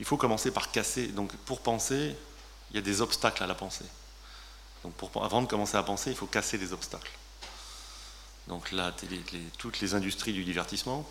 Il 0.00 0.04
faut 0.04 0.16
commencer 0.16 0.50
par 0.50 0.70
casser. 0.70 1.06
Donc 1.08 1.34
pour 1.46 1.60
penser, 1.60 2.16
il 2.70 2.76
y 2.76 2.78
a 2.78 2.82
des 2.82 3.00
obstacles 3.00 3.42
à 3.42 3.46
la 3.46 3.54
pensée. 3.54 3.86
Donc 4.82 4.92
avant 5.22 5.40
de 5.40 5.46
commencer 5.46 5.76
à 5.76 5.82
penser, 5.82 6.10
il 6.10 6.16
faut 6.16 6.26
casser 6.26 6.58
les 6.58 6.72
obstacles 6.72 7.12
donc 8.48 8.72
là, 8.72 8.92
toutes 9.58 9.80
les 9.80 9.94
industries 9.94 10.32
du 10.32 10.44
divertissement, 10.44 11.08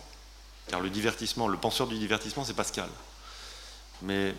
car 0.68 0.80
le 0.80 0.90
divertissement, 0.90 1.48
le 1.48 1.56
penseur 1.58 1.86
du 1.86 1.98
divertissement, 1.98 2.44
c'est 2.44 2.54
Pascal. 2.54 2.88
mais 4.02 4.34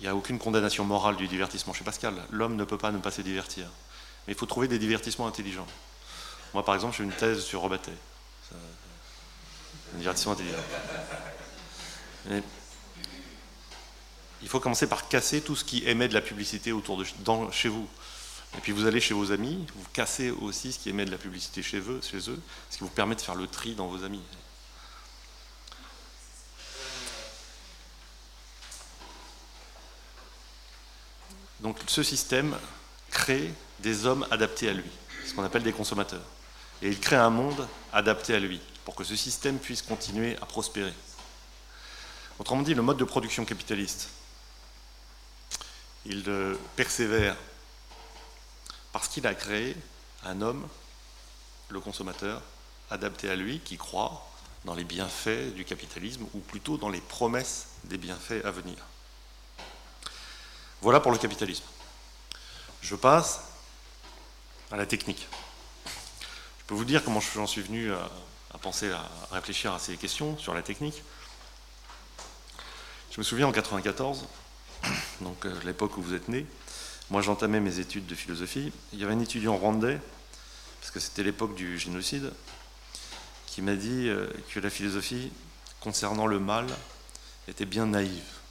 il 0.00 0.02
n'y 0.02 0.08
a 0.08 0.16
aucune 0.16 0.38
condamnation 0.38 0.84
morale 0.84 1.16
du 1.16 1.28
divertissement 1.28 1.72
chez 1.72 1.84
Pascal. 1.84 2.14
L'homme 2.30 2.56
ne 2.56 2.64
peut 2.64 2.78
pas 2.78 2.90
ne 2.90 2.98
pas 2.98 3.10
se 3.10 3.22
divertir. 3.22 3.66
Mais 4.26 4.32
il 4.32 4.36
faut 4.36 4.46
trouver 4.46 4.68
des 4.68 4.78
divertissements 4.78 5.26
intelligents. 5.26 5.66
Moi, 6.52 6.64
par 6.64 6.74
exemple, 6.74 6.96
j'ai 6.96 7.04
une 7.04 7.12
thèse 7.12 7.42
sur 7.42 7.60
Robatet. 7.60 7.92
Un 8.52 9.98
divertissement 9.98 10.32
intelligent. 10.32 10.56
il 14.42 14.48
faut 14.48 14.60
commencer 14.60 14.88
par 14.88 15.08
casser 15.08 15.40
tout 15.40 15.56
ce 15.56 15.64
qui 15.64 15.86
émet 15.86 16.08
de 16.08 16.14
la 16.14 16.20
publicité 16.20 16.72
autour 16.72 16.96
de 16.98 17.04
chez 17.52 17.68
vous. 17.68 17.88
Et 18.56 18.60
puis 18.60 18.72
vous 18.72 18.86
allez 18.86 19.00
chez 19.00 19.14
vos 19.14 19.32
amis, 19.32 19.66
vous 19.74 19.86
cassez 19.92 20.30
aussi 20.30 20.72
ce 20.72 20.78
qui 20.78 20.90
émet 20.90 21.04
de 21.04 21.10
la 21.10 21.18
publicité 21.18 21.62
chez 21.62 21.78
eux, 21.78 22.00
ce 22.02 22.18
qui 22.18 22.80
vous 22.80 22.88
permet 22.88 23.14
de 23.14 23.20
faire 23.20 23.34
le 23.34 23.46
tri 23.46 23.74
dans 23.74 23.86
vos 23.86 24.04
amis. 24.04 24.22
Donc 31.64 31.78
ce 31.86 32.02
système 32.02 32.54
crée 33.10 33.50
des 33.80 34.04
hommes 34.04 34.26
adaptés 34.30 34.68
à 34.68 34.74
lui, 34.74 34.90
ce 35.26 35.32
qu'on 35.32 35.44
appelle 35.44 35.62
des 35.62 35.72
consommateurs. 35.72 36.22
Et 36.82 36.88
il 36.88 37.00
crée 37.00 37.16
un 37.16 37.30
monde 37.30 37.66
adapté 37.90 38.34
à 38.34 38.38
lui, 38.38 38.60
pour 38.84 38.94
que 38.94 39.02
ce 39.02 39.16
système 39.16 39.58
puisse 39.58 39.80
continuer 39.80 40.36
à 40.42 40.46
prospérer. 40.46 40.92
Autrement 42.38 42.60
dit, 42.60 42.74
le 42.74 42.82
mode 42.82 42.98
de 42.98 43.04
production 43.04 43.46
capitaliste, 43.46 44.10
il 46.04 46.22
persévère 46.76 47.34
parce 48.92 49.08
qu'il 49.08 49.26
a 49.26 49.34
créé 49.34 49.74
un 50.24 50.42
homme, 50.42 50.68
le 51.70 51.80
consommateur, 51.80 52.42
adapté 52.90 53.30
à 53.30 53.36
lui, 53.36 53.60
qui 53.60 53.78
croit 53.78 54.30
dans 54.66 54.74
les 54.74 54.84
bienfaits 54.84 55.54
du 55.54 55.64
capitalisme, 55.64 56.26
ou 56.34 56.40
plutôt 56.40 56.76
dans 56.76 56.90
les 56.90 57.00
promesses 57.00 57.68
des 57.84 57.96
bienfaits 57.96 58.44
à 58.44 58.50
venir. 58.50 58.76
Voilà 60.84 61.00
pour 61.00 61.12
le 61.12 61.16
capitalisme. 61.16 61.64
Je 62.82 62.94
passe 62.94 63.40
à 64.70 64.76
la 64.76 64.84
technique. 64.84 65.26
Je 65.86 66.64
peux 66.66 66.74
vous 66.74 66.84
dire 66.84 67.02
comment 67.02 67.20
j'en 67.20 67.46
suis 67.46 67.62
venu 67.62 67.90
à, 67.90 68.58
penser, 68.60 68.90
à 68.90 69.08
réfléchir 69.32 69.72
à 69.72 69.78
ces 69.78 69.96
questions 69.96 70.36
sur 70.36 70.52
la 70.52 70.60
technique. 70.60 71.02
Je 73.10 73.18
me 73.18 73.22
souviens 73.22 73.46
en 73.46 73.52
1994, 73.52 74.26
donc 75.22 75.46
euh, 75.46 75.58
l'époque 75.64 75.96
où 75.96 76.02
vous 76.02 76.12
êtes 76.12 76.28
né, 76.28 76.44
moi 77.08 77.22
j'entamais 77.22 77.60
mes 77.60 77.78
études 77.78 78.04
de 78.04 78.14
philosophie, 78.14 78.70
il 78.92 78.98
y 78.98 79.04
avait 79.04 79.14
un 79.14 79.20
étudiant 79.20 79.56
rwandais, 79.56 79.98
parce 80.82 80.90
que 80.90 81.00
c'était 81.00 81.22
l'époque 81.22 81.54
du 81.54 81.78
génocide, 81.78 82.30
qui 83.46 83.62
m'a 83.62 83.74
dit 83.74 84.10
euh, 84.10 84.26
que 84.52 84.60
la 84.60 84.68
philosophie 84.68 85.32
concernant 85.80 86.26
le 86.26 86.40
mal 86.40 86.66
était 87.48 87.64
bien 87.64 87.86
naïve. 87.86 88.43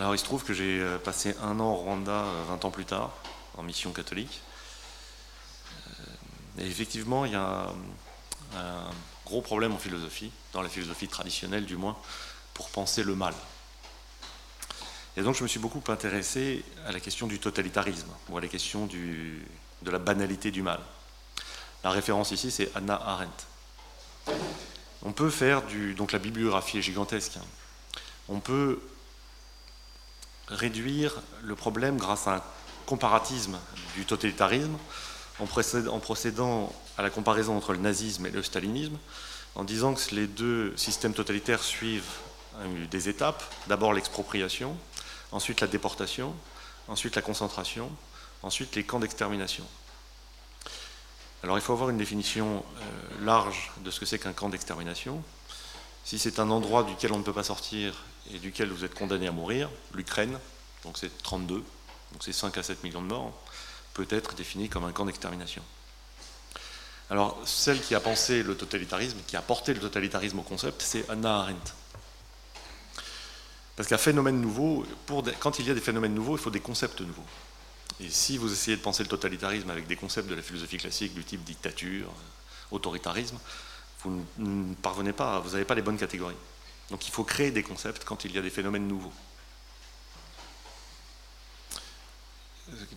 Alors 0.00 0.14
il 0.14 0.18
se 0.18 0.24
trouve 0.24 0.44
que 0.44 0.54
j'ai 0.54 0.80
euh, 0.80 0.96
passé 0.96 1.36
un 1.42 1.60
an 1.60 1.72
au 1.72 1.74
Rwanda 1.74 2.24
20 2.48 2.54
euh, 2.54 2.66
ans 2.66 2.70
plus 2.70 2.86
tard, 2.86 3.10
en 3.58 3.62
mission 3.62 3.92
catholique. 3.92 4.40
Euh, 5.76 6.62
et 6.62 6.66
effectivement, 6.66 7.26
il 7.26 7.32
y 7.32 7.36
a 7.36 7.70
un 8.56 8.90
gros 9.26 9.42
problème 9.42 9.72
en 9.72 9.78
philosophie, 9.78 10.32
dans 10.54 10.62
la 10.62 10.70
philosophie 10.70 11.06
traditionnelle 11.06 11.66
du 11.66 11.76
moins, 11.76 11.98
pour 12.54 12.70
penser 12.70 13.02
le 13.02 13.14
mal. 13.14 13.34
Et 15.18 15.22
donc 15.22 15.34
je 15.34 15.42
me 15.42 15.48
suis 15.48 15.60
beaucoup 15.60 15.82
intéressé 15.92 16.64
à 16.86 16.92
la 16.92 17.00
question 17.00 17.26
du 17.26 17.38
totalitarisme, 17.38 18.08
ou 18.30 18.38
à 18.38 18.40
la 18.40 18.48
question 18.48 18.86
du, 18.86 19.46
de 19.82 19.90
la 19.90 19.98
banalité 19.98 20.50
du 20.50 20.62
mal. 20.62 20.80
La 21.84 21.90
référence 21.90 22.30
ici, 22.30 22.50
c'est 22.50 22.74
Anna 22.74 22.94
Arendt. 22.94 23.44
On 25.02 25.12
peut 25.12 25.30
faire 25.30 25.60
du... 25.66 25.92
Donc 25.92 26.12
la 26.12 26.18
bibliographie 26.18 26.78
est 26.78 26.82
gigantesque. 26.82 27.36
Hein. 27.36 27.44
On 28.30 28.40
peut 28.40 28.80
réduire 30.50 31.14
le 31.42 31.54
problème 31.54 31.96
grâce 31.96 32.26
à 32.26 32.36
un 32.36 32.42
comparatisme 32.86 33.58
du 33.94 34.04
totalitarisme, 34.04 34.76
en 35.38 35.46
procédant 36.00 36.72
à 36.98 37.02
la 37.02 37.10
comparaison 37.10 37.56
entre 37.56 37.72
le 37.72 37.78
nazisme 37.78 38.26
et 38.26 38.30
le 38.30 38.42
stalinisme, 38.42 38.98
en 39.54 39.64
disant 39.64 39.94
que 39.94 40.14
les 40.14 40.26
deux 40.26 40.76
systèmes 40.76 41.14
totalitaires 41.14 41.62
suivent 41.62 42.18
des 42.90 43.08
étapes, 43.08 43.42
d'abord 43.68 43.92
l'expropriation, 43.92 44.76
ensuite 45.32 45.60
la 45.60 45.66
déportation, 45.66 46.34
ensuite 46.88 47.16
la 47.16 47.22
concentration, 47.22 47.90
ensuite 48.42 48.74
les 48.76 48.84
camps 48.84 49.00
d'extermination. 49.00 49.64
Alors 51.42 51.56
il 51.56 51.62
faut 51.62 51.72
avoir 51.72 51.88
une 51.88 51.96
définition 51.96 52.62
euh, 52.80 53.24
large 53.24 53.70
de 53.82 53.90
ce 53.90 53.98
que 53.98 54.04
c'est 54.04 54.18
qu'un 54.18 54.34
camp 54.34 54.50
d'extermination. 54.50 55.22
Si 56.04 56.18
c'est 56.18 56.38
un 56.38 56.50
endroit 56.50 56.82
duquel 56.82 57.12
on 57.12 57.18
ne 57.18 57.22
peut 57.22 57.32
pas 57.32 57.44
sortir 57.44 57.94
et 58.34 58.38
duquel 58.38 58.70
vous 58.70 58.84
êtes 58.84 58.94
condamné 58.94 59.26
à 59.26 59.32
mourir, 59.32 59.68
l'Ukraine, 59.94 60.38
donc 60.84 60.96
c'est 60.98 61.22
32, 61.22 61.56
donc 61.56 61.64
c'est 62.20 62.32
5 62.32 62.56
à 62.58 62.62
7 62.62 62.82
millions 62.84 63.02
de 63.02 63.06
morts, 63.06 63.32
peut 63.94 64.06
être 64.10 64.34
défini 64.34 64.68
comme 64.68 64.84
un 64.84 64.92
camp 64.92 65.04
d'extermination. 65.04 65.62
Alors, 67.10 67.40
celle 67.44 67.80
qui 67.80 67.94
a 67.94 68.00
pensé 68.00 68.42
le 68.42 68.56
totalitarisme, 68.56 69.18
qui 69.26 69.36
a 69.36 69.42
porté 69.42 69.74
le 69.74 69.80
totalitarisme 69.80 70.38
au 70.38 70.42
concept, 70.42 70.80
c'est 70.80 71.08
Anna 71.10 71.40
Arendt. 71.40 71.72
Parce 73.74 73.88
qu'un 73.88 73.98
phénomène 73.98 74.40
nouveau, 74.40 74.86
quand 75.40 75.58
il 75.58 75.66
y 75.66 75.70
a 75.70 75.74
des 75.74 75.80
phénomènes 75.80 76.14
nouveaux, 76.14 76.36
il 76.36 76.40
faut 76.40 76.50
des 76.50 76.60
concepts 76.60 77.00
nouveaux. 77.00 77.24
Et 77.98 78.08
si 78.08 78.38
vous 78.38 78.52
essayez 78.52 78.76
de 78.76 78.82
penser 78.82 79.02
le 79.02 79.08
totalitarisme 79.08 79.70
avec 79.70 79.86
des 79.86 79.96
concepts 79.96 80.28
de 80.28 80.34
la 80.34 80.42
philosophie 80.42 80.76
classique 80.76 81.14
du 81.14 81.24
type 81.24 81.42
dictature, 81.42 82.12
autoritarisme, 82.70 83.38
vous 84.04 84.24
ne 84.38 84.74
parvenez 84.74 85.12
pas, 85.12 85.40
vous 85.40 85.50
n'avez 85.50 85.64
pas 85.64 85.74
les 85.74 85.82
bonnes 85.82 85.98
catégories. 85.98 86.36
Donc 86.90 87.06
il 87.06 87.10
faut 87.10 87.24
créer 87.24 87.50
des 87.50 87.62
concepts 87.62 88.04
quand 88.04 88.24
il 88.24 88.34
y 88.34 88.38
a 88.38 88.42
des 88.42 88.50
phénomènes 88.50 88.88
nouveaux. 88.88 89.12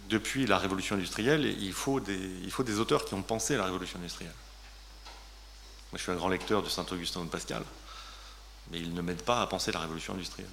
Depuis 0.10 0.46
la 0.46 0.58
révolution 0.58 0.96
industrielle, 0.96 1.46
il 1.46 1.74
faut, 1.74 2.00
des, 2.00 2.80
auteurs 2.80 3.06
qui 3.06 3.14
ont 3.14 3.24
pensé 3.24 3.58
la 3.58 3.66
révolution 3.66 4.00
industrielle. 4.00 4.36
Moi, 5.92 5.98
je 5.98 6.04
suis 6.04 6.12
un 6.12 6.16
grand 6.16 6.30
lecteur 6.30 6.62
de 6.62 6.70
Saint-Augustin 6.70 7.24
de 7.24 7.30
Pascal, 7.30 7.64
mais 8.72 8.80
il 8.80 8.94
ne 8.94 9.02
m'aide 9.02 9.24
pas 9.24 9.42
à 9.42 9.48
penser 9.48 9.72
la 9.72 9.80
révolution 9.80 10.14
industrielle. 10.14 10.50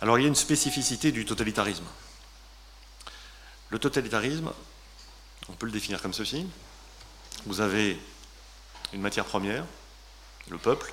Alors, 0.00 0.18
il 0.18 0.22
y 0.22 0.24
a 0.24 0.28
une 0.28 0.34
spécificité 0.34 1.12
du 1.12 1.24
totalitarisme. 1.24 1.86
Le 3.70 3.78
totalitarisme, 3.78 4.52
on 5.48 5.52
peut 5.54 5.66
le 5.66 5.72
définir 5.72 6.02
comme 6.02 6.12
ceci. 6.12 6.46
Vous 7.46 7.60
avez 7.60 7.98
une 8.92 9.00
matière 9.00 9.24
première, 9.24 9.64
le 10.48 10.58
peuple. 10.58 10.92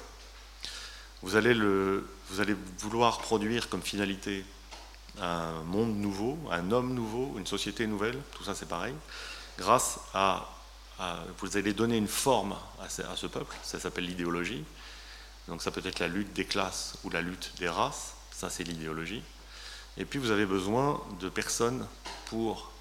Vous 1.21 1.35
allez, 1.35 1.53
vouloir 2.79 3.19
produire 3.19 3.69
comme 3.69 3.81
finalité 3.81 4.43
un 5.19 5.61
monde 5.63 5.95
nouveau, 5.95 6.39
un 6.49 6.71
homme 6.71 6.93
nouveau, 6.93 7.35
une 7.37 7.45
société 7.45 7.85
nouvelle, 7.85 8.17
tout 8.31 8.43
ça 8.43 8.55
c'est 8.55 8.67
pareil, 8.67 8.95
grâce 9.57 9.99
à, 10.13 10.47
Vous 11.39 11.57
allez 11.57 11.73
donner 11.73 11.97
une 11.97 12.07
forme 12.07 12.55
à 12.79 12.89
ce, 12.89 13.27
peuple, 13.27 13.55
ça 13.63 13.79
s'appelle 13.79 14.05
l'idéologie. 14.05 14.63
Donc 15.47 15.61
ça 15.61 15.71
peut 15.71 15.81
être 15.83 15.99
la 15.99 16.07
lutte 16.07 16.33
des 16.33 16.45
classes 16.45 16.95
ou 17.03 17.09
la 17.09 17.21
lutte 17.21 17.53
des 17.57 17.69
races, 17.69 18.13
ça 18.31 18.49
c'est 18.49 18.63
l'idéologie. 18.63 19.23
Et 19.97 20.05
puis 20.05 20.19
vous 20.19 20.31
avez 20.31 20.45
besoin 20.45 21.01
de 21.19 21.29
personnes 21.29 21.85
pour 22.27 22.71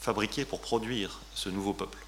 fabriquer, 0.00 0.44
pour 0.44 0.60
produire 0.60 1.20
ce 1.34 1.48
nouveau 1.48 1.72
peuple. 1.72 1.98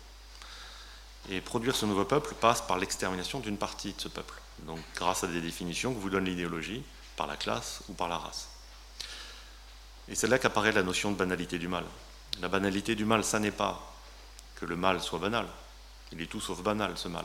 Et 1.29 1.41
produire 1.41 1.75
ce 1.75 1.87
nouveau 1.87 2.05
peuple 2.05 2.35
passe 2.35 2.63
par 2.63 2.79
l'extermination 2.79 3.41
d'une 3.41 3.59
partie 3.59 3.93
de 3.93 4.01
ce 4.01 4.09
peuple. 4.09 4.35
Donc 4.61 4.79
grâce 4.95 5.25
à 5.25 5.27
des 5.27 5.41
définitions 5.41 5.93
que 5.93 5.99
vous 5.99 6.11
donne 6.11 6.25
l'idéologie, 6.25 6.83
par 7.17 7.27
la 7.27 7.37
classe 7.37 7.81
ou 7.89 7.95
par 7.95 8.09
la 8.09 8.19
race. 8.19 8.49
Et 10.09 10.15
c'est 10.15 10.29
là 10.29 10.39
qu'apparaît 10.39 10.73
la 10.73 10.83
notion 10.83 11.11
de 11.11 11.17
banalité 11.17 11.59
du 11.59 11.67
mal. 11.67 11.85
La 12.41 12.49
banalité 12.49 12.95
du 12.95 13.05
mal, 13.05 13.25
ça 13.25 13.41
n'est 13.41 13.51
pas 13.51 13.81
que 14.57 14.67
le 14.67 14.77
mal 14.77 15.01
soit 15.03 15.19
banal. 15.19 15.47
Il 16.13 16.21
est 16.21 16.27
tout 16.27 16.41
sauf 16.41 16.63
banal, 16.63 16.97
ce 16.97 17.09
mal. 17.09 17.25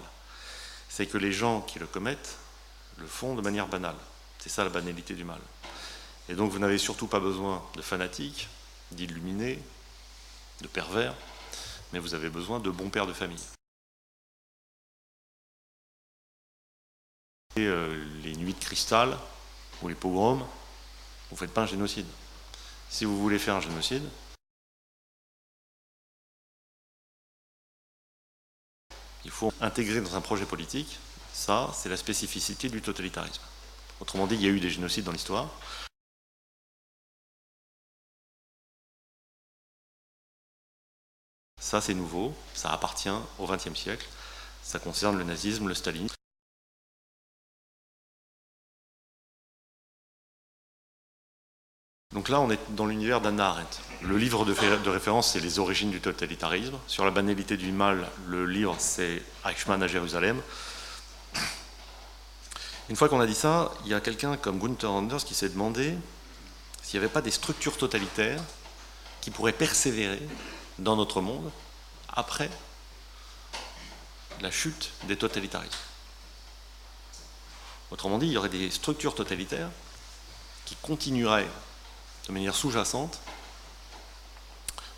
C'est 0.90 1.06
que 1.06 1.18
les 1.18 1.32
gens 1.32 1.62
qui 1.62 1.80
le 1.80 1.86
commettent 1.86 2.38
le 2.98 3.06
font 3.06 3.36
de 3.36 3.42
manière 3.42 3.68
banale. 3.68 3.96
C'est 4.40 4.50
ça 4.50 4.64
la 4.64 4.70
banalité 4.70 5.14
du 5.14 5.24
mal. 5.24 5.40
Et 6.30 6.34
donc 6.34 6.52
vous 6.52 6.60
n'avez 6.60 6.78
surtout 6.78 7.08
pas 7.08 7.20
besoin 7.20 7.64
de 7.76 7.82
fanatiques, 7.82 8.48
d'illuminés, 8.92 9.62
de 10.62 10.68
pervers, 10.68 11.14
mais 11.94 12.00
vous 12.00 12.14
avez 12.14 12.30
besoin 12.30 12.60
de 12.60 12.70
bons 12.70 12.90
pères 12.90 13.08
de 13.08 13.14
famille. 13.14 13.40
Euh, 17.58 18.06
les 18.24 18.36
nuits 18.38 18.54
de 18.54 18.60
cristal 18.60 19.18
ou 19.82 19.90
les 19.90 19.96
pogroms, 19.96 20.40
vous 21.30 21.36
ne 21.36 21.38
faites 21.38 21.54
pas 21.54 21.64
un 21.64 21.66
génocide. 21.66 22.06
Si 22.90 23.04
vous 23.04 23.20
voulez 23.20 23.40
faire 23.40 23.56
un 23.56 23.62
génocide, 23.62 24.04
il 29.26 29.32
faut 29.32 29.54
intégrer 29.60 30.00
dans 30.00 30.16
un 30.16 30.22
projet 30.22 30.46
politique, 30.46 30.98
ça 31.34 31.70
c'est 31.74 31.90
la 31.90 31.98
spécificité 31.98 32.70
du 32.70 32.82
totalitarisme. 32.82 33.42
Autrement 34.00 34.28
dit, 34.28 34.36
il 34.36 34.42
y 34.42 34.48
a 34.48 34.50
eu 34.50 34.60
des 34.60 34.70
génocides 34.70 35.04
dans 35.04 35.12
l'histoire. 35.12 35.50
Ça 41.60 41.82
c'est 41.82 41.94
nouveau, 41.94 42.34
ça 42.54 42.72
appartient 42.72 43.10
au 43.40 43.48
XXe 43.48 43.76
siècle, 43.76 44.08
Ça 44.64 44.80
concerne 44.80 45.18
le 45.18 45.24
nazisme, 45.24 45.68
le 45.68 45.76
stalinisme. 45.76 46.16
Donc 52.22 52.30
là, 52.30 52.40
on 52.40 52.52
est 52.52 52.60
dans 52.76 52.86
l'univers 52.86 53.20
d'Anna 53.20 53.48
Arendt. 53.48 53.80
Le 54.04 54.16
livre 54.16 54.46
de, 54.46 54.54
référence, 54.92 55.32
c'est 55.32 55.40
Les 55.40 55.58
origines 55.58 55.90
du 55.90 56.00
totalitarisme. 56.00 56.78
Sur 56.86 57.04
la 57.04 57.10
banalité 57.10 57.58
du 57.58 57.72
mal, 57.72 58.08
le 58.28 58.46
livre, 58.46 58.76
c'est 58.78 59.24
Eichmann 59.44 59.82
à 59.82 59.88
Jérusalem. 59.88 60.40
Une 62.90 62.96
fois 62.96 63.10
qu'on 63.10 63.22
a 63.22 63.26
dit 63.26 63.34
ça, 63.34 63.72
il 63.86 63.90
y 63.90 63.96
a 63.96 64.02
quelqu'un 64.02 64.38
comme 64.38 64.60
Gunther 64.60 64.92
Anders 64.92 65.26
qui 65.26 65.34
s'est 65.34 65.50
demandé 65.50 65.96
s'il 66.84 67.00
n'y 67.00 67.06
avait 67.06 67.12
pas 67.12 67.24
des 67.24 67.32
structures 67.32 67.76
totalitaires 67.76 68.44
qui 69.20 69.32
pourraient 69.32 69.52
persévérer 69.52 70.22
dans 70.78 70.96
notre 70.96 71.22
monde 71.22 71.50
après 72.08 72.52
la 74.42 74.52
chute 74.52 74.92
des 75.06 75.16
totalitarismes. 75.16 75.72
Autrement 77.90 78.20
dit, 78.20 78.28
il 78.28 78.34
y 78.34 78.38
aurait 78.38 78.50
des 78.50 78.70
structures 78.70 79.16
totalitaires 79.16 79.72
qui 80.66 80.76
continueraient 80.84 81.50
de 82.28 82.34
manière 82.34 82.56
sous-jacente 82.56 83.20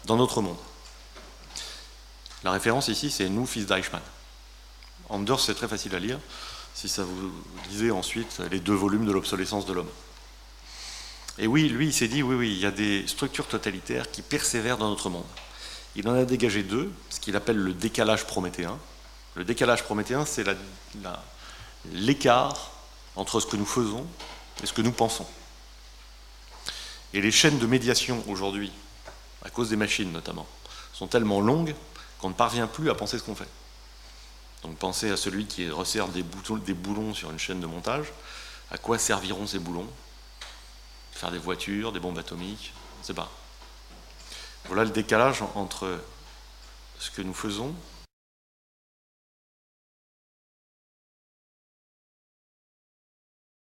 dans 0.06 0.18
notre 0.18 0.42
monde. 0.42 0.58
La 2.44 2.52
référence 2.52 2.90
ici, 2.90 3.10
c'est 3.10 3.30
Nous, 3.30 3.46
fils 3.46 3.66
d'Eichmann. 3.66 4.02
Anders, 5.10 5.40
c'est 5.40 5.56
très 5.56 5.68
facile 5.68 5.96
à 5.96 6.00
lire, 6.00 6.20
si 6.74 6.90
ça 6.90 7.04
vous 7.04 7.32
lisez 7.70 7.92
ensuite 7.92 8.42
les 8.52 8.60
deux 8.60 8.74
volumes 8.74 9.06
de 9.06 9.12
l'obsolescence 9.12 9.66
de 9.66 9.74
l'homme. 9.74 9.90
Et 11.38 11.48
oui, 11.48 11.70
lui, 11.70 11.88
il 11.88 11.94
s'est 11.94 12.08
dit, 12.08 12.22
oui, 12.22 12.36
oui, 12.36 12.52
il 12.52 12.60
y 12.60 12.66
a 12.66 12.72
des 12.72 13.08
structures 13.08 13.48
totalitaires 13.48 14.12
qui 14.12 14.22
persévèrent 14.22 14.78
dans 14.78 14.90
notre 14.90 15.10
monde. 15.10 15.26
Il 15.96 16.08
en 16.08 16.14
a 16.14 16.26
dégagé 16.26 16.64
deux, 16.64 16.92
ce 17.10 17.20
qu'il 17.20 17.36
appelle 17.36 17.58
le 17.58 17.74
décalage 17.74 18.26
prométhéen. 18.26 18.78
Le 19.36 19.44
décalage 19.44 19.84
prométhéen, 19.84 20.26
c'est 20.26 20.44
l'écart 21.92 22.72
entre 23.16 23.40
ce 23.40 23.48
que 23.48 23.56
nous 23.56 23.66
faisons 23.66 24.06
et 24.62 24.66
ce 24.66 24.74
que 24.74 24.82
nous 24.82 24.92
pensons. 24.92 25.28
Et 27.14 27.22
les 27.22 27.32
chaînes 27.32 27.60
de 27.60 27.68
médiation 27.68 28.24
aujourd'hui, 28.28 28.72
à 29.44 29.50
cause 29.50 29.70
des 29.70 29.76
machines 29.76 30.12
notamment, 30.12 30.48
sont 30.94 31.08
tellement 31.08 31.42
longues 31.42 31.76
qu'on 32.20 32.30
ne 32.30 32.34
parvient 32.34 32.68
plus 32.68 32.90
à 32.90 32.96
penser 32.96 33.20
ce 33.20 33.24
qu'on 33.24 33.36
fait. 33.36 33.50
Donc 34.64 34.78
pensez 34.78 35.12
à 35.12 35.18
celui 35.18 35.46
qui 35.46 35.70
resserre 35.70 36.08
des, 36.08 36.24
boulons 36.24 37.14
sur 37.14 37.30
une 37.32 37.40
chaîne 37.40 37.60
de 37.60 37.68
montage. 37.68 38.08
À 38.72 38.78
quoi 38.78 38.98
serviront 38.98 39.46
ces 39.46 39.60
boulons? 39.60 39.88
Faire 41.12 41.32
des 41.32 41.38
voitures, 41.38 41.92
des 41.92 42.00
bombes 42.00 42.18
atomiques 42.18 42.74
Je 43.06 43.12
ne 43.12 43.16
pas. 43.16 43.32
Voilà 44.66 44.86
le 44.86 44.90
décalage 44.90 45.44
entre 45.56 46.00
ce 46.98 47.12
que 47.12 47.22
nous 47.22 47.34
faisons 47.34 47.76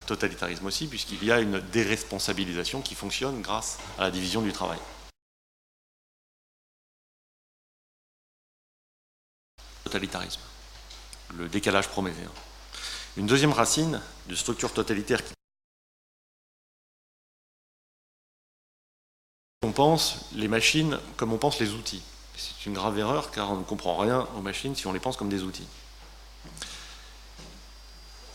totalitarisme 0.06 0.66
aussi, 0.66 0.86
puisqu'il 0.86 1.22
y 1.24 1.32
a 1.32 1.40
une 1.40 1.60
déresponsabilisation 1.60 2.82
qui 2.82 2.94
fonctionne 2.94 3.40
grâce 3.42 3.78
à 3.98 4.02
la 4.02 4.10
division 4.10 4.42
du 4.42 4.52
travail. 4.52 4.78
Totalitarisme, 9.84 10.40
le 11.34 11.48
décalage 11.48 11.88
prométhéen. 11.88 12.30
Une 13.16 13.26
deuxième 13.26 13.52
racine 13.52 14.00
de 14.28 14.34
structure 14.34 14.72
totalitaire 14.72 15.22
qui 15.24 15.34
On 19.62 19.72
pense 19.72 20.26
les 20.34 20.46
machines 20.46 20.98
comme 21.16 21.32
on 21.32 21.38
pense 21.38 21.58
les 21.58 21.72
outils. 21.72 22.02
C'est 22.36 22.66
une 22.66 22.74
grave 22.74 22.98
erreur 22.98 23.30
car 23.30 23.50
on 23.50 23.56
ne 23.56 23.64
comprend 23.64 23.96
rien 23.96 24.28
aux 24.36 24.42
machines 24.42 24.76
si 24.76 24.86
on 24.86 24.92
les 24.92 25.00
pense 25.00 25.16
comme 25.16 25.30
des 25.30 25.42
outils. 25.42 25.66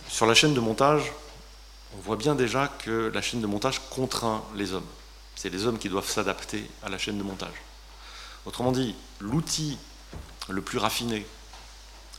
Sur 0.08 0.26
la 0.26 0.34
chaîne 0.34 0.54
de 0.54 0.60
montage, 0.60 1.14
on 1.96 2.02
voit 2.02 2.16
bien 2.16 2.36
déjà 2.36 2.68
que 2.68 3.12
la 3.14 3.22
chaîne 3.22 3.42
de 3.42 3.48
montage 3.48 3.82
contraint 3.90 4.44
les 4.56 4.74
hommes. 4.74 4.88
C'est 5.36 5.50
les 5.50 5.66
hommes 5.66 5.80
qui 5.80 5.90
doivent 5.90 6.10
s'adapter 6.10 6.70
à 6.84 6.90
la 6.90 6.98
chaîne 6.98 7.18
de 7.18 7.24
montage. 7.24 7.56
Autrement 8.46 8.72
dit, 8.72 8.96
l'outil 9.20 9.78
le 10.50 10.62
plus 10.62 10.78
raffiné 10.78 11.26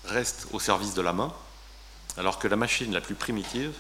reste 0.05 0.49
au 0.53 0.61
service 0.61 0.95
de 0.95 1.03
la 1.03 1.13
main, 1.13 1.33
alors 2.17 2.39
que 2.39 2.49
la 2.49 2.57
machine 2.57 2.93
la 2.93 3.01
plus 3.01 3.15
primitive 3.15 3.75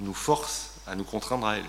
nous 0.00 0.14
force 0.14 0.70
à 0.86 0.94
nous 0.94 1.04
contraindre 1.04 1.46
à 1.46 1.56
elle. 1.56 1.68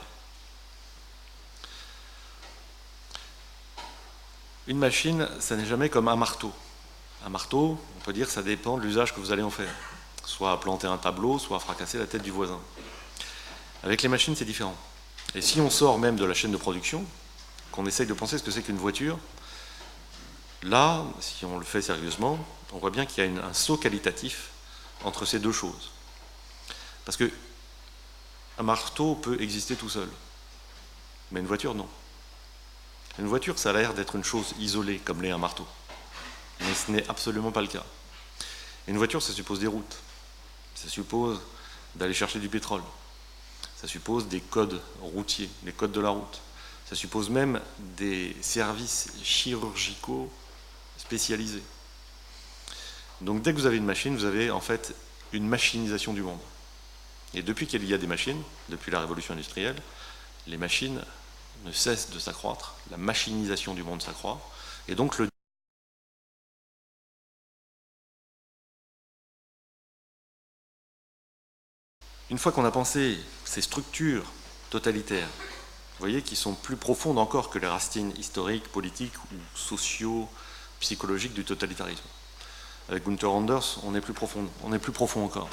Une 4.68 4.80
machine, 4.80 5.30
ça 5.40 5.56
n'est 5.56 5.66
jamais 5.66 5.90
comme 5.90 6.08
un 6.08 6.16
marteau. 6.16 6.52
Un 7.24 7.30
marteau, 7.30 7.80
on 7.98 8.00
peut 8.02 8.14
dire 8.14 8.30
ça 8.30 8.42
dépend 8.42 8.78
de 8.78 8.84
l'usage 8.84 9.14
que 9.14 9.20
vous 9.20 9.32
allez 9.32 9.44
en 9.44 9.52
faire 9.52 9.74
soit 10.26 10.52
à 10.52 10.58
planter 10.58 10.88
un 10.88 10.98
tableau, 10.98 11.40
soit 11.40 11.58
à 11.58 11.60
fracasser 11.60 11.98
la 11.98 12.08
tête 12.08 12.24
du 12.24 12.32
voisin. 12.32 12.60
Avec 13.84 14.02
les 14.02 14.10
machines, 14.10 14.36
c'est 14.36 14.46
différent. 14.46 14.76
Et 15.34 15.42
si 15.42 15.60
on 15.62 15.70
sort 15.70 16.00
même 16.00 16.16
de 16.16 16.26
la 16.26 16.34
chaîne 16.34 16.52
de 16.52 16.58
production, 16.58 17.06
qu'on 17.72 17.86
essaye 17.86 18.08
de 18.08 18.14
penser 18.14 18.38
ce 18.38 18.44
que 18.44 18.52
c'est 18.52 18.62
qu'une 18.62 18.78
voiture, 18.78 19.20
là, 20.64 21.04
si 21.20 21.46
on 21.46 21.58
le 21.58 21.66
fait 21.66 21.82
sérieusement, 21.82 22.40
on 22.74 22.78
voit 22.78 22.90
bien 22.90 23.06
qu'il 23.06 23.24
y 23.24 23.40
a 23.40 23.46
un 23.46 23.54
saut 23.54 23.78
qualitatif 23.78 24.50
entre 25.04 25.26
ces 25.26 25.40
deux 25.40 25.52
choses. 25.52 25.92
Parce 27.04 27.18
que 27.18 27.32
un 28.58 28.64
marteau 28.64 29.16
peut 29.16 29.40
exister 29.42 29.76
tout 29.76 29.90
seul, 29.90 30.10
mais 31.32 31.42
une 31.42 31.48
voiture, 31.48 31.76
non. 31.76 31.88
Une 33.20 33.28
voiture, 33.28 33.60
ça 33.60 33.70
a 33.70 33.74
l'air 33.74 33.94
d'être 33.94 34.16
une 34.16 34.24
chose 34.24 34.54
isolée, 34.60 35.00
comme 35.00 35.22
l'est 35.22 35.32
un 35.32 35.38
marteau. 35.38 35.68
Mais 36.62 36.74
ce 36.74 36.92
n'est 36.92 37.08
absolument 37.10 37.52
pas 37.52 37.62
le 37.62 37.68
cas. 37.68 37.84
Une 38.88 38.98
voiture, 38.98 39.22
ça 39.22 39.34
suppose 39.34 39.60
des 39.60 39.68
routes. 39.68 39.98
Ça 40.86 40.92
suppose 40.92 41.42
d'aller 41.96 42.14
chercher 42.14 42.38
du 42.38 42.48
pétrole. 42.48 42.84
Ça 43.76 43.88
suppose 43.88 44.28
des 44.28 44.40
codes 44.40 44.80
routiers, 45.02 45.50
des 45.64 45.72
codes 45.72 45.92
de 45.92 46.00
la 46.00 46.10
route. 46.10 46.42
Ça 46.88 46.96
suppose 46.96 47.32
même 47.32 47.60
des 47.98 48.38
services 48.42 49.08
chirurgicaux 49.24 50.32
spécialisés. 51.00 51.64
Donc 53.22 53.42
dès 53.42 53.52
que 53.52 53.58
vous 53.58 53.66
avez 53.66 53.78
une 53.78 53.86
machine, 53.86 54.16
vous 54.16 54.26
avez 54.26 54.52
en 54.52 54.62
fait 54.62 54.94
une 55.34 55.48
machinisation 55.48 56.14
du 56.14 56.22
monde. 56.22 56.40
Et 57.34 57.42
depuis 57.42 57.66
qu'il 57.66 57.84
y 57.84 57.94
a 57.96 57.98
des 57.98 58.06
machines, 58.06 58.42
depuis 58.70 58.92
la 58.92 59.00
révolution 59.00 59.34
industrielle, 59.34 59.82
les 60.46 60.58
machines 60.58 61.04
ne 61.64 61.72
cessent 61.72 62.12
de 62.12 62.20
s'accroître, 62.20 62.76
la 62.92 62.98
machinisation 62.98 63.74
du 63.74 63.82
monde 63.82 64.04
s'accroît, 64.04 64.40
et 64.88 64.94
donc 64.94 65.18
le 65.18 65.30
Une 72.30 72.38
fois 72.38 72.52
qu'on 72.52 72.66
a 72.66 72.72
pensé 72.72 73.18
ces 73.44 73.62
structures 73.62 74.26
totalitaires, 74.70 75.28
vous 75.28 76.00
voyez, 76.00 76.22
qui 76.22 76.36
sont 76.36 76.54
plus 76.54 76.76
profondes 76.76 77.20
encore 77.20 77.50
que 77.50 77.60
les 77.60 77.68
racines 77.68 78.12
historiques, 78.18 78.68
politiques 78.70 79.18
ou 79.32 79.58
sociaux, 79.58 80.28
psychologiques 80.80 81.34
du 81.34 81.46
totalitarisme. 81.46 82.04
Avec 82.90 83.06
Gunther 83.06 83.32
Anders, 83.32 83.80
on 83.84 83.96
est 83.96 84.02
plus 84.02 84.14
profond, 84.14 84.48
on 84.64 84.74
est 84.74 84.80
plus 84.80 84.92
profond 84.92 85.24
encore. 85.24 85.50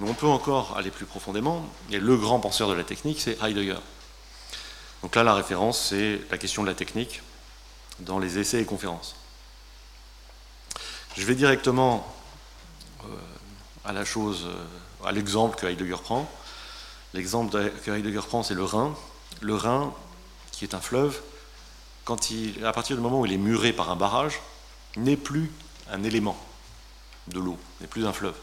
Mais 0.00 0.08
on 0.08 0.14
peut 0.14 0.26
encore 0.26 0.76
aller 0.76 0.90
plus 0.90 1.06
profondément, 1.06 1.68
et 1.90 1.98
le 1.98 2.16
grand 2.16 2.40
penseur 2.40 2.68
de 2.68 2.74
la 2.74 2.84
technique, 2.84 3.20
c'est 3.20 3.40
Heidegger. 3.42 3.78
Donc 5.02 5.14
là, 5.14 5.22
la 5.22 5.34
référence, 5.34 5.88
c'est 5.90 6.20
la 6.30 6.38
question 6.38 6.62
de 6.62 6.68
la 6.68 6.74
technique 6.74 7.22
dans 8.00 8.18
les 8.18 8.38
essais 8.38 8.62
et 8.62 8.64
conférences. 8.64 9.16
Je 11.16 11.24
vais 11.24 11.34
directement 11.34 12.06
euh, 13.04 13.08
à 13.84 13.92
la 13.92 14.04
chose, 14.04 14.46
euh, 14.46 14.64
à 15.04 15.12
l'exemple 15.12 15.56
que 15.56 15.66
Heidegger 15.66 15.96
prend. 16.02 16.30
L'exemple 17.14 17.70
que 17.84 17.90
Heidegger 17.90 18.20
prend, 18.26 18.42
c'est 18.42 18.54
le 18.54 18.64
Rhin. 18.64 18.94
Le 19.40 19.54
Rhin, 19.54 19.92
qui 20.52 20.64
est 20.64 20.74
un 20.74 20.80
fleuve, 20.80 21.20
à 22.64 22.72
partir 22.72 22.96
du 22.96 23.02
moment 23.02 23.20
où 23.20 23.26
il 23.26 23.32
est 23.32 23.38
muré 23.38 23.72
par 23.72 23.90
un 23.90 23.96
barrage, 23.96 24.40
n'est 24.96 25.16
plus 25.16 25.50
un 25.90 26.02
élément 26.02 26.38
de 27.28 27.38
l'eau, 27.38 27.58
n'est 27.80 27.86
plus 27.86 28.06
un 28.06 28.12
fleuve. 28.12 28.36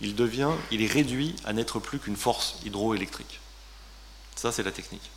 Il 0.00 0.14
devient, 0.14 0.50
il 0.70 0.82
est 0.82 0.90
réduit 0.90 1.36
à 1.44 1.52
n'être 1.52 1.78
plus 1.78 1.98
qu'une 1.98 2.16
force 2.16 2.56
hydroélectrique. 2.64 3.40
Ça, 4.34 4.50
c'est 4.50 4.62
la 4.62 4.72
technique. 4.72 5.10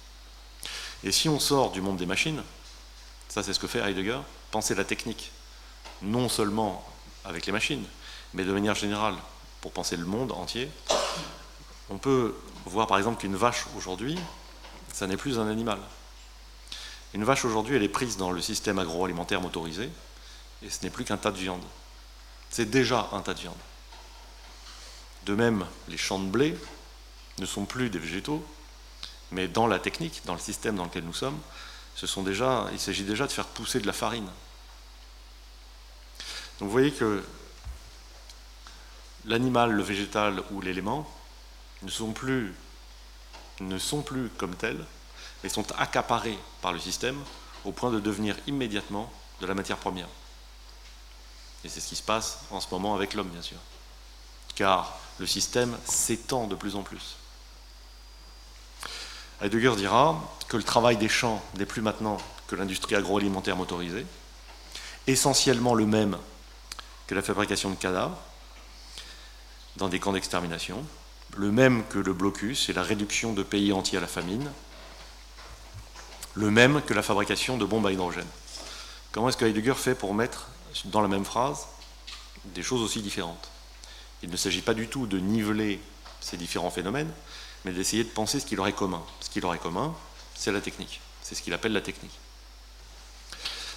Et 1.03 1.11
si 1.11 1.27
on 1.29 1.39
sort 1.39 1.71
du 1.71 1.81
monde 1.81 1.97
des 1.97 2.05
machines, 2.05 2.43
ça 3.29 3.43
c'est 3.43 3.53
ce 3.53 3.59
que 3.59 3.67
fait 3.67 3.79
Heidegger, 3.79 4.19
penser 4.51 4.75
la 4.75 4.83
technique, 4.83 5.31
non 6.01 6.29
seulement 6.29 6.85
avec 7.25 7.45
les 7.45 7.51
machines, 7.51 7.85
mais 8.33 8.43
de 8.43 8.51
manière 8.51 8.75
générale, 8.75 9.15
pour 9.63 9.71
penser 9.71 9.95
le 9.95 10.03
monde 10.03 10.33
entier, 10.33 10.69
on 11.89 11.97
peut 11.97 12.35
voir 12.65 12.85
par 12.85 12.97
exemple 12.97 13.21
qu'une 13.21 13.37
vache 13.37 13.63
aujourd'hui, 13.77 14.19
ça 14.91 15.07
n'est 15.07 15.15
plus 15.15 15.39
un 15.39 15.47
animal. 15.47 15.79
Une 17.13 17.23
vache 17.23 17.45
aujourd'hui, 17.45 17.77
elle 17.77 17.83
est 17.83 17.87
prise 17.87 18.17
dans 18.17 18.31
le 18.31 18.41
système 18.41 18.77
agroalimentaire 18.77 19.39
motorisé, 19.39 19.89
et 20.63 20.69
ce 20.69 20.83
n'est 20.83 20.89
plus 20.89 21.05
qu'un 21.05 21.15
tas 21.15 21.31
de 21.31 21.37
viande. 21.37 21.63
C'est 22.49 22.69
déjà 22.69 23.07
un 23.13 23.21
tas 23.21 23.33
de 23.33 23.39
viande. 23.39 23.55
De 25.25 25.33
même, 25.33 25.65
les 25.87 25.95
champs 25.95 26.19
de 26.19 26.27
blé 26.27 26.57
ne 27.39 27.45
sont 27.45 27.63
plus 27.63 27.89
des 27.89 27.99
végétaux, 27.99 28.45
mais 29.31 29.47
dans 29.47 29.67
la 29.67 29.79
technique, 29.79 30.23
dans 30.25 30.33
le 30.33 30.41
système 30.41 30.75
dans 30.75 30.83
lequel 30.83 31.05
nous 31.05 31.13
sommes, 31.13 31.39
il 32.01 32.79
s'agit 32.79 33.03
déjà 33.03 33.27
de 33.27 33.31
faire 33.31 33.47
pousser 33.47 33.79
de 33.79 33.87
la 33.87 33.93
farine. 33.93 34.29
Donc 36.59 36.67
vous 36.67 36.69
voyez 36.69 36.91
que 36.91 37.23
l'animal, 39.25 39.71
le 39.71 39.83
végétal 39.83 40.41
ou 40.51 40.61
l'élément 40.61 41.09
ne 41.81 41.89
sont 41.89 42.11
plus 42.11 42.53
comme 44.37 44.55
tels 44.55 44.83
et 45.43 45.49
sont 45.49 45.65
accaparés 45.77 46.37
par 46.61 46.71
le 46.71 46.79
système 46.79 47.19
au 47.65 47.71
point 47.71 47.91
de 47.91 47.99
devenir 47.99 48.35
immédiatement 48.47 49.11
de 49.41 49.47
la 49.47 49.53
matière 49.53 49.77
première. 49.77 50.07
Et 51.63 51.69
c'est 51.69 51.79
ce 51.79 51.87
qui 51.87 51.95
se 51.95 52.03
passe 52.03 52.39
en 52.51 52.59
ce 52.59 52.67
moment 52.71 52.95
avec 52.95 53.13
l'homme, 53.13 53.29
bien 53.29 53.41
sûr. 53.41 53.57
Car 54.55 54.97
le 55.19 55.27
système 55.27 55.77
s'étend 55.85 56.47
de 56.47 56.55
plus 56.55 56.75
en 56.75 56.83
plus. 56.83 57.15
Heidegger 59.41 59.75
dira 59.75 60.21
que 60.47 60.57
le 60.57 60.63
travail 60.63 60.97
des 60.97 61.09
champs 61.09 61.41
n'est 61.55 61.65
plus 61.65 61.81
maintenant 61.81 62.17
que 62.47 62.55
l'industrie 62.55 62.95
agroalimentaire 62.95 63.55
motorisée, 63.55 64.05
essentiellement 65.07 65.73
le 65.73 65.85
même 65.85 66.17
que 67.07 67.15
la 67.15 67.21
fabrication 67.21 67.69
de 67.69 67.75
cadavres 67.75 68.17
dans 69.77 69.89
des 69.89 69.99
camps 69.99 70.13
d'extermination, 70.13 70.83
le 71.35 71.51
même 71.51 71.83
que 71.87 71.99
le 71.99 72.13
blocus 72.13 72.69
et 72.69 72.73
la 72.73 72.83
réduction 72.83 73.33
de 73.33 73.43
pays 73.43 73.73
entiers 73.73 73.97
à 73.97 74.01
la 74.01 74.07
famine, 74.07 74.51
le 76.35 76.51
même 76.51 76.81
que 76.81 76.93
la 76.93 77.03
fabrication 77.03 77.57
de 77.57 77.65
bombes 77.65 77.85
à 77.87 77.91
hydrogène. 77.91 78.27
Comment 79.11 79.29
est-ce 79.29 79.37
que 79.37 79.45
Heidegger 79.45 79.75
fait 79.75 79.95
pour 79.95 80.13
mettre 80.13 80.47
dans 80.85 81.01
la 81.01 81.07
même 81.07 81.25
phrase 81.25 81.67
des 82.45 82.63
choses 82.63 82.81
aussi 82.81 83.01
différentes? 83.01 83.49
Il 84.23 84.29
ne 84.29 84.37
s'agit 84.37 84.61
pas 84.61 84.73
du 84.73 84.87
tout 84.87 85.05
de 85.05 85.19
niveler 85.19 85.79
ces 86.21 86.37
différents 86.37 86.71
phénomènes, 86.71 87.11
mais 87.65 87.71
d'essayer 87.71 88.03
de 88.03 88.09
penser 88.09 88.39
ce 88.39 88.45
qui 88.45 88.55
leur 88.55 88.67
est 88.67 88.73
commun. 88.73 89.03
Ce 89.21 89.29
qui 89.29 89.41
leur 89.41 89.53
est 89.53 89.59
commun, 89.59 89.93
c'est 90.35 90.51
la 90.51 90.61
technique. 90.61 91.01
C'est 91.21 91.35
ce 91.35 91.41
qu'il 91.41 91.53
appelle 91.53 91.73
la 91.73 91.81
technique. 91.81 92.17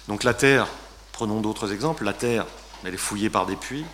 Donc 0.07 0.23
la 0.23 0.33
Terre, 0.33 0.67
prenons 1.11 1.41
d'autres 1.41 1.71
exemples, 1.73 2.03
la 2.03 2.13
Terre, 2.13 2.45
elle 2.83 2.93
est 2.93 2.97
fouillée 2.97 3.29
par 3.29 3.45
des 3.45 3.55
puits, 3.55 3.85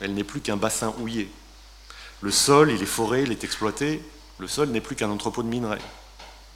elle 0.00 0.14
n'est 0.14 0.24
plus 0.24 0.40
qu'un 0.40 0.56
bassin 0.56 0.94
houillé. 0.98 1.30
Le 2.20 2.30
sol, 2.30 2.70
il 2.70 2.82
est 2.82 2.86
foré, 2.86 3.22
il 3.22 3.32
est 3.32 3.44
exploité, 3.44 4.02
le 4.38 4.48
sol 4.48 4.68
n'est 4.70 4.80
plus 4.80 4.96
qu'un 4.96 5.10
entrepôt 5.10 5.42
de 5.42 5.48
minerais. 5.48 5.80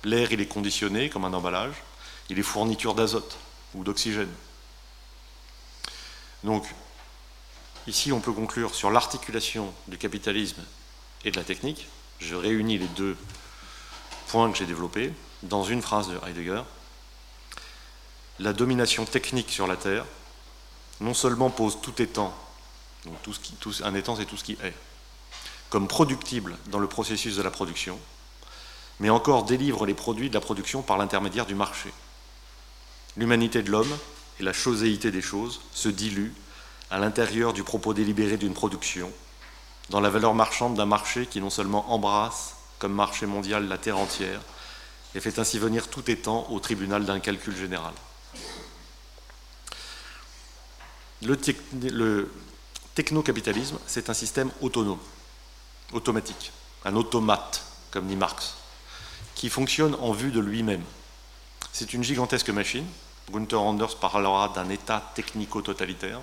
L'air, 0.04 0.32
il 0.32 0.40
est 0.40 0.46
conditionné 0.46 1.08
comme 1.08 1.24
un 1.24 1.32
emballage, 1.32 1.74
il 2.28 2.38
est 2.38 2.42
fourniture 2.42 2.94
d'azote 2.94 3.36
ou 3.74 3.84
d'oxygène. 3.84 4.32
Donc, 6.42 6.66
ici, 7.86 8.12
on 8.12 8.20
peut 8.20 8.32
conclure 8.32 8.74
sur 8.74 8.90
l'articulation 8.90 9.72
du 9.88 9.96
capitalisme 9.96 10.62
et 11.24 11.30
de 11.30 11.36
la 11.36 11.44
technique. 11.44 11.88
Je 12.20 12.34
réunis 12.34 12.78
les 12.78 12.88
deux 12.88 13.16
points 14.28 14.50
que 14.50 14.58
j'ai 14.58 14.66
développés 14.66 15.12
dans 15.42 15.64
une 15.64 15.82
phrase 15.82 16.08
de 16.08 16.18
Heidegger. 16.26 16.62
La 18.38 18.52
domination 18.52 19.04
technique 19.04 19.50
sur 19.50 19.66
la 19.66 19.76
Terre 19.76 20.04
non 21.00 21.14
seulement 21.14 21.50
pose 21.50 21.78
tout 21.82 22.00
étant, 22.00 22.34
donc 23.04 23.16
un 23.82 23.94
étang 23.94 24.16
c'est 24.16 24.24
tout 24.24 24.36
ce 24.36 24.44
qui 24.44 24.52
est, 24.52 24.74
comme 25.70 25.88
productible 25.88 26.56
dans 26.66 26.78
le 26.78 26.86
processus 26.86 27.36
de 27.36 27.42
la 27.42 27.50
production, 27.50 27.98
mais 29.00 29.10
encore 29.10 29.44
délivre 29.44 29.86
les 29.86 29.94
produits 29.94 30.28
de 30.28 30.34
la 30.34 30.40
production 30.40 30.82
par 30.82 30.98
l'intermédiaire 30.98 31.46
du 31.46 31.54
marché. 31.54 31.92
L'humanité 33.16 33.62
de 33.62 33.70
l'homme 33.70 33.98
et 34.40 34.42
la 34.42 34.52
choséité 34.52 35.10
des 35.10 35.22
choses 35.22 35.60
se 35.72 35.88
diluent 35.88 36.34
à 36.90 36.98
l'intérieur 36.98 37.52
du 37.52 37.62
propos 37.62 37.94
délibéré 37.94 38.36
d'une 38.36 38.54
production, 38.54 39.12
dans 39.90 40.00
la 40.00 40.10
valeur 40.10 40.34
marchande 40.34 40.74
d'un 40.74 40.86
marché 40.86 41.26
qui 41.26 41.40
non 41.40 41.50
seulement 41.50 41.92
embrasse 41.92 42.54
comme 42.78 42.92
marché 42.92 43.26
mondial 43.26 43.68
la 43.68 43.78
terre 43.78 43.98
entière, 43.98 44.40
et 45.14 45.20
fait 45.20 45.38
ainsi 45.38 45.58
venir 45.58 45.88
tout 45.88 46.10
étant 46.10 46.46
au 46.50 46.58
tribunal 46.58 47.04
d'un 47.04 47.20
calcul 47.20 47.56
général. 47.56 47.94
Le, 51.22 51.38
le 51.90 52.30
technocapitalisme, 52.94 53.78
c'est 53.86 54.10
un 54.10 54.14
système 54.14 54.50
autonome 54.60 54.98
automatique, 55.92 56.52
un 56.84 56.96
automate, 56.96 57.62
comme 57.90 58.06
dit 58.06 58.16
Marx, 58.16 58.54
qui 59.34 59.48
fonctionne 59.48 59.94
en 59.96 60.12
vue 60.12 60.30
de 60.30 60.40
lui-même. 60.40 60.84
C'est 61.72 61.92
une 61.92 62.04
gigantesque 62.04 62.50
machine. 62.50 62.86
Gunther 63.32 63.60
Anders 63.60 63.96
parlera 63.96 64.50
d'un 64.50 64.68
État 64.68 65.12
technico-totalitaire. 65.14 66.20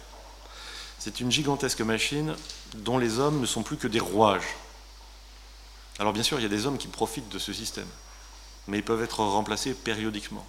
C'est 1.00 1.20
une 1.20 1.32
gigantesque 1.32 1.82
machine 1.82 2.36
dont 2.76 2.98
les 2.98 3.20
hommes 3.20 3.42
ne 3.42 3.46
sont 3.46 3.64
plus 3.64 3.78
que 3.78 3.88
des 3.88 4.00
rouages. 4.00 4.56
Alors 6.00 6.14
bien 6.14 6.24
sûr, 6.24 6.40
il 6.40 6.44
y 6.44 6.46
a 6.46 6.50
des 6.50 6.66
hommes 6.66 6.78
qui 6.78 6.88
profitent 6.88 7.30
de 7.30 7.40
ce 7.40 7.54
système, 7.54 7.88
mais 8.68 8.78
ils 8.78 8.84
peuvent 8.84 9.04
être 9.04 9.20
remplacés 9.20 9.74
périodiquement. 9.74 10.46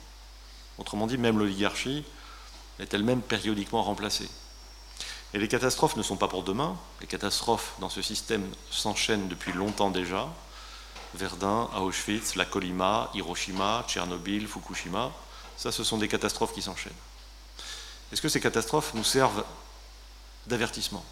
Autrement 0.78 1.06
dit, 1.06 1.18
même 1.18 1.38
l'oligarchie 1.38 2.04
est 2.78 2.92
elle-même 2.94 3.22
périodiquement 3.22 3.82
remplacée. 3.82 4.28
Et 5.34 5.38
les 5.38 5.48
catastrophes 5.48 5.96
ne 5.96 6.02
sont 6.02 6.16
pas 6.16 6.28
pour 6.28 6.42
demain. 6.42 6.76
Les 7.00 7.06
catastrophes 7.06 7.74
dans 7.80 7.88
ce 7.88 8.02
système 8.02 8.46
s'enchaînent 8.70 9.28
depuis 9.28 9.52
longtemps 9.52 9.90
déjà. 9.90 10.28
Verdun, 11.14 11.68
Auschwitz, 11.76 12.36
la 12.36 12.44
Colima, 12.44 13.10
Hiroshima, 13.14 13.84
Tchernobyl, 13.86 14.46
Fukushima, 14.46 15.12
ça 15.56 15.70
ce 15.70 15.84
sont 15.84 15.98
des 15.98 16.08
catastrophes 16.08 16.54
qui 16.54 16.62
s'enchaînent. 16.62 16.92
Est-ce 18.12 18.22
que 18.22 18.28
ces 18.28 18.40
catastrophes 18.40 18.94
nous 18.94 19.04
servent 19.04 19.44
d'avertissement? 20.46 21.04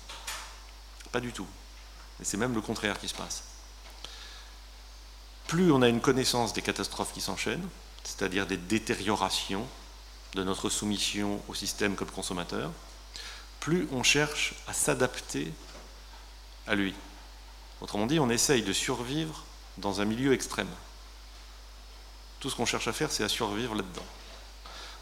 Pas 1.13 1.21
du 1.21 1.33
tout. 1.33 1.47
Et 2.21 2.25
c'est 2.25 2.37
même 2.37 2.55
le 2.55 2.61
contraire 2.61 2.99
qui 2.99 3.09
se 3.09 3.15
passe. 3.15 3.45
Plus 5.47 5.73
on 5.73 5.83
a 5.83 5.89
une 5.89 6.01
connaissance 6.01 6.53
des 6.53 6.63
catastrophes 6.63 7.13
qui 7.13 7.21
s'enchaînent, 7.21 7.69
c'est-à-dire 8.05 8.47
des 8.47 8.57
détériorations 8.57 9.67
de 10.35 10.45
notre 10.45 10.71
soumission 10.71 11.43
au 11.49 11.55
système 11.55 11.97
comme 11.97 12.11
consommateur, 12.11 12.71
plus 13.61 13.87
on 13.93 14.03
cherche 14.03 14.55
à 14.67 14.73
s'adapter 14.73 15.53
à 16.67 16.75
lui. 16.75 16.95
Autrement 17.81 18.07
dit, 18.07 18.19
on 18.19 18.31
essaye 18.31 18.63
de 18.63 18.73
survivre 18.73 19.45
dans 19.79 20.01
un 20.01 20.05
milieu 20.05 20.33
extrême. 20.33 20.71
Tout 22.41 22.51
ce 22.51 22.57
qu'on 22.57 22.67
cherche 22.67 22.89
à 22.89 22.93
faire, 22.93 23.13
c'est 23.13 23.25
à 23.25 23.29
survivre 23.29 23.75
là-dedans. 23.75 24.05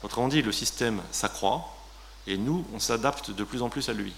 Autrement 0.03 0.29
dit, 0.29 0.43
le 0.43 0.53
système 0.53 1.03
s'accroît 1.13 1.75
et 2.27 2.37
nous, 2.37 2.67
on 2.75 2.79
s'adapte 2.79 3.31
de 3.31 3.45
plus 3.45 3.63
en 3.63 3.69
plus 3.69 3.89
à 3.89 3.93
lui. 3.93 4.13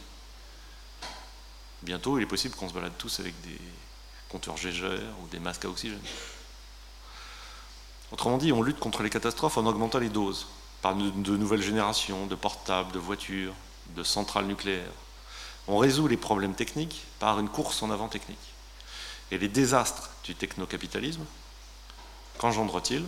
Bientôt, 1.82 2.18
il 2.18 2.22
est 2.22 2.26
possible 2.26 2.54
qu'on 2.54 2.68
se 2.68 2.74
balade 2.74 2.92
tous 2.98 3.20
avec 3.20 3.38
des 3.42 3.58
compteurs 4.28 4.56
Gégère 4.56 5.00
ou 5.22 5.28
des 5.28 5.38
masques 5.38 5.64
à 5.64 5.68
oxygène. 5.68 6.00
Autrement 8.12 8.38
dit, 8.38 8.52
on 8.52 8.62
lutte 8.62 8.78
contre 8.78 9.02
les 9.02 9.10
catastrophes 9.10 9.56
en 9.56 9.66
augmentant 9.66 9.98
les 9.98 10.08
doses, 10.08 10.46
par 10.82 10.94
de 10.94 11.36
nouvelles 11.36 11.62
générations 11.62 12.26
de 12.26 12.34
portables, 12.34 12.92
de 12.92 12.98
voitures, 12.98 13.54
de 13.88 14.02
centrales 14.02 14.46
nucléaires. 14.46 14.92
On 15.68 15.78
résout 15.78 16.08
les 16.08 16.16
problèmes 16.16 16.54
techniques 16.54 17.04
par 17.18 17.38
une 17.38 17.48
course 17.48 17.82
en 17.82 17.90
avant 17.90 18.08
technique. 18.08 18.38
Et 19.30 19.38
les 19.38 19.48
désastres 19.48 20.10
du 20.24 20.34
technocapitalisme, 20.34 21.24
qu'engendre-t-il 22.38 23.04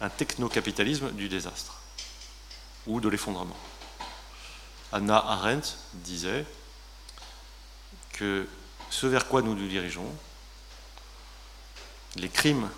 Un 0.00 0.08
technocapitalisme 0.08 1.12
du 1.12 1.28
désastre 1.28 1.80
ou 2.86 3.00
de 3.00 3.08
l'effondrement? 3.08 3.56
Anna 4.92 5.16
Arendt 5.16 5.76
disait 5.94 6.44
que 8.12 8.48
ce 8.90 9.06
vers 9.06 9.28
quoi 9.28 9.42
nous 9.42 9.54
nous 9.54 9.68
dirigeons, 9.68 10.12
les 12.16 12.28
crimes, 12.28 12.68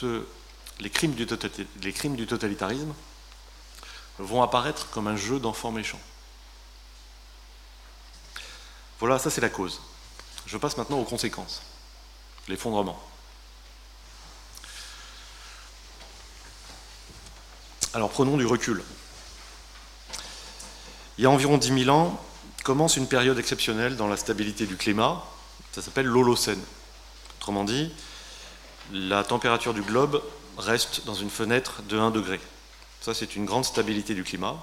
du, 0.00 1.26
les 1.82 1.92
crimes 1.92 2.16
du 2.16 2.26
totalitarisme 2.26 2.94
vont 4.18 4.42
apparaître 4.42 4.88
comme 4.90 5.08
un 5.08 5.16
jeu 5.16 5.38
d'enfants 5.38 5.72
méchants. 5.72 6.00
Voilà, 8.98 9.18
ça 9.18 9.30
c'est 9.30 9.40
la 9.40 9.48
cause. 9.48 9.80
Je 10.46 10.56
passe 10.56 10.76
maintenant 10.76 10.98
aux 10.98 11.04
conséquences. 11.04 11.62
L'effondrement. 12.48 13.00
Alors 17.94 18.10
prenons 18.10 18.36
du 18.36 18.46
recul. 18.46 18.82
Il 21.18 21.24
y 21.24 21.26
a 21.26 21.30
environ 21.30 21.56
10 21.56 21.84
000 21.84 21.96
ans, 21.96 22.22
commence 22.62 22.96
une 22.96 23.08
période 23.08 23.38
exceptionnelle 23.38 23.96
dans 23.96 24.06
la 24.06 24.16
stabilité 24.16 24.66
du 24.66 24.76
climat. 24.76 25.24
Ça 25.72 25.82
s'appelle 25.82 26.06
l'Holocène. 26.06 26.62
Autrement 27.38 27.64
dit, 27.64 27.92
la 28.92 29.24
température 29.24 29.72
du 29.72 29.82
globe 29.82 30.22
reste 30.58 31.04
dans 31.04 31.14
une 31.14 31.30
fenêtre 31.30 31.82
de 31.82 31.98
1 31.98 32.10
degré. 32.10 32.40
Ça, 33.00 33.14
c'est 33.14 33.36
une 33.36 33.44
grande 33.44 33.64
stabilité 33.64 34.14
du 34.14 34.24
climat. 34.24 34.62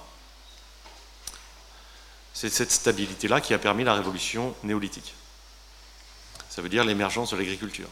C'est 2.33 2.49
cette 2.49 2.71
stabilité-là 2.71 3.41
qui 3.41 3.53
a 3.53 3.59
permis 3.59 3.83
la 3.83 3.93
révolution 3.93 4.55
néolithique. 4.63 5.13
Ça 6.49 6.61
veut 6.61 6.69
dire 6.69 6.83
l'émergence 6.83 7.31
de 7.31 7.37
l'agriculture. 7.37 7.89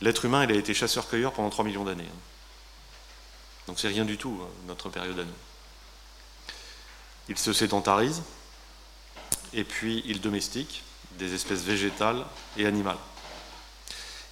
L'être 0.00 0.24
humain, 0.24 0.44
il 0.44 0.52
a 0.52 0.56
été 0.56 0.74
chasseur-cueilleur 0.74 1.32
pendant 1.32 1.50
3 1.50 1.64
millions 1.64 1.84
d'années. 1.84 2.08
Hein. 2.08 2.18
Donc 3.66 3.78
c'est 3.78 3.88
rien 3.88 4.04
du 4.04 4.18
tout, 4.18 4.40
hein, 4.42 4.48
notre 4.66 4.88
période 4.88 5.18
à 5.18 5.24
nous. 5.24 5.32
Il 7.28 7.38
se 7.38 7.52
sédentarise, 7.52 8.22
et 9.52 9.64
puis 9.64 10.02
il 10.06 10.20
domestique 10.20 10.82
des 11.18 11.34
espèces 11.34 11.62
végétales 11.62 12.24
et 12.56 12.66
animales. 12.66 12.98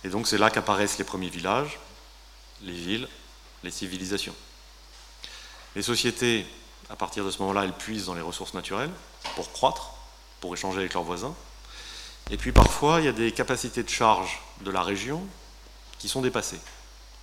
Et 0.03 0.09
donc 0.09 0.27
c'est 0.27 0.39
là 0.39 0.51
qu'apparaissent 0.51 0.99
les 0.99 1.05
premiers 1.05 1.29
villages, 1.29 1.79
les 2.63 2.73
villes, 2.73 3.09
les 3.63 3.71
civilisations. 3.71 4.35
Les 5.77 5.83
sociétés 5.83 6.47
à 6.91 6.97
partir 6.97 7.25
de 7.25 7.31
ce 7.31 7.39
moment-là, 7.39 7.65
elles 7.65 7.73
puisent 7.73 8.07
dans 8.07 8.15
les 8.15 8.21
ressources 8.21 8.53
naturelles 8.53 8.91
pour 9.37 9.53
croître, 9.53 9.93
pour 10.41 10.53
échanger 10.55 10.79
avec 10.79 10.95
leurs 10.95 11.05
voisins. 11.05 11.35
Et 12.31 12.37
puis 12.37 12.53
parfois, 12.53 13.01
il 13.01 13.07
y 13.07 13.09
a 13.09 13.13
des 13.13 13.33
capacités 13.33 13.83
de 13.83 13.89
charge 13.89 14.41
de 14.63 14.71
la 14.71 14.83
région 14.83 15.25
qui 15.99 16.09
sont 16.09 16.21
dépassées. 16.21 16.61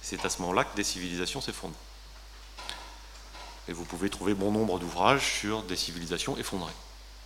C'est 0.01 0.23
à 0.25 0.29
ce 0.29 0.41
moment-là 0.41 0.63
que 0.63 0.75
des 0.75 0.83
civilisations 0.83 1.41
s'effondrent. 1.41 1.75
Et 3.67 3.73
vous 3.73 3.83
pouvez 3.83 4.09
trouver 4.09 4.33
bon 4.33 4.51
nombre 4.51 4.79
d'ouvrages 4.79 5.39
sur 5.39 5.63
des 5.63 5.75
civilisations 5.75 6.37
effondrées. 6.37 6.73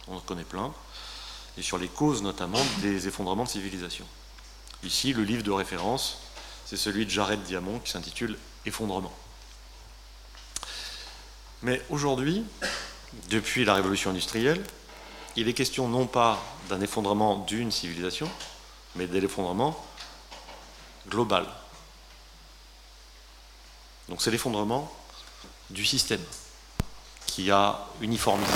On 0.08 0.18
en 0.18 0.22
connaît 0.22 0.44
plein. 0.44 0.74
Et 1.58 1.62
sur 1.62 1.78
les 1.78 1.88
causes 1.88 2.24
notamment 2.24 2.64
des 2.82 3.08
effondrements 3.08 3.44
de 3.44 3.50
civilisations. 3.50 4.08
Ici, 4.84 5.14
le 5.14 5.24
livre 5.24 5.44
de 5.44 5.52
référence, 5.52 6.18
c'est 6.66 6.78
celui 6.78 7.06
de 7.06 7.12
Jared 7.12 7.44
Diamond 7.44 7.80
qui 7.80 7.92
s'intitule 7.92 8.38
Effondrement. 8.66 9.14
Mais 11.64 11.82
aujourd'hui, 11.90 12.44
depuis 13.30 13.66
la 13.66 13.76
révolution 13.76 14.10
industrielle, 14.10 14.64
il 15.36 15.48
est 15.48 15.54
question 15.54 15.88
non 15.88 16.08
pas 16.08 16.42
d'un 16.70 16.82
effondrement 16.82 17.46
d'une 17.46 17.72
civilisation, 17.72 18.30
mais 18.96 19.08
de 19.08 19.18
l'effondrement 19.20 19.78
global. 21.08 21.46
Donc 24.10 24.22
c'est 24.22 24.32
l'effondrement 24.32 24.92
du 25.70 25.86
système 25.86 26.22
qui 27.28 27.52
a 27.52 27.88
uniformisé, 28.02 28.52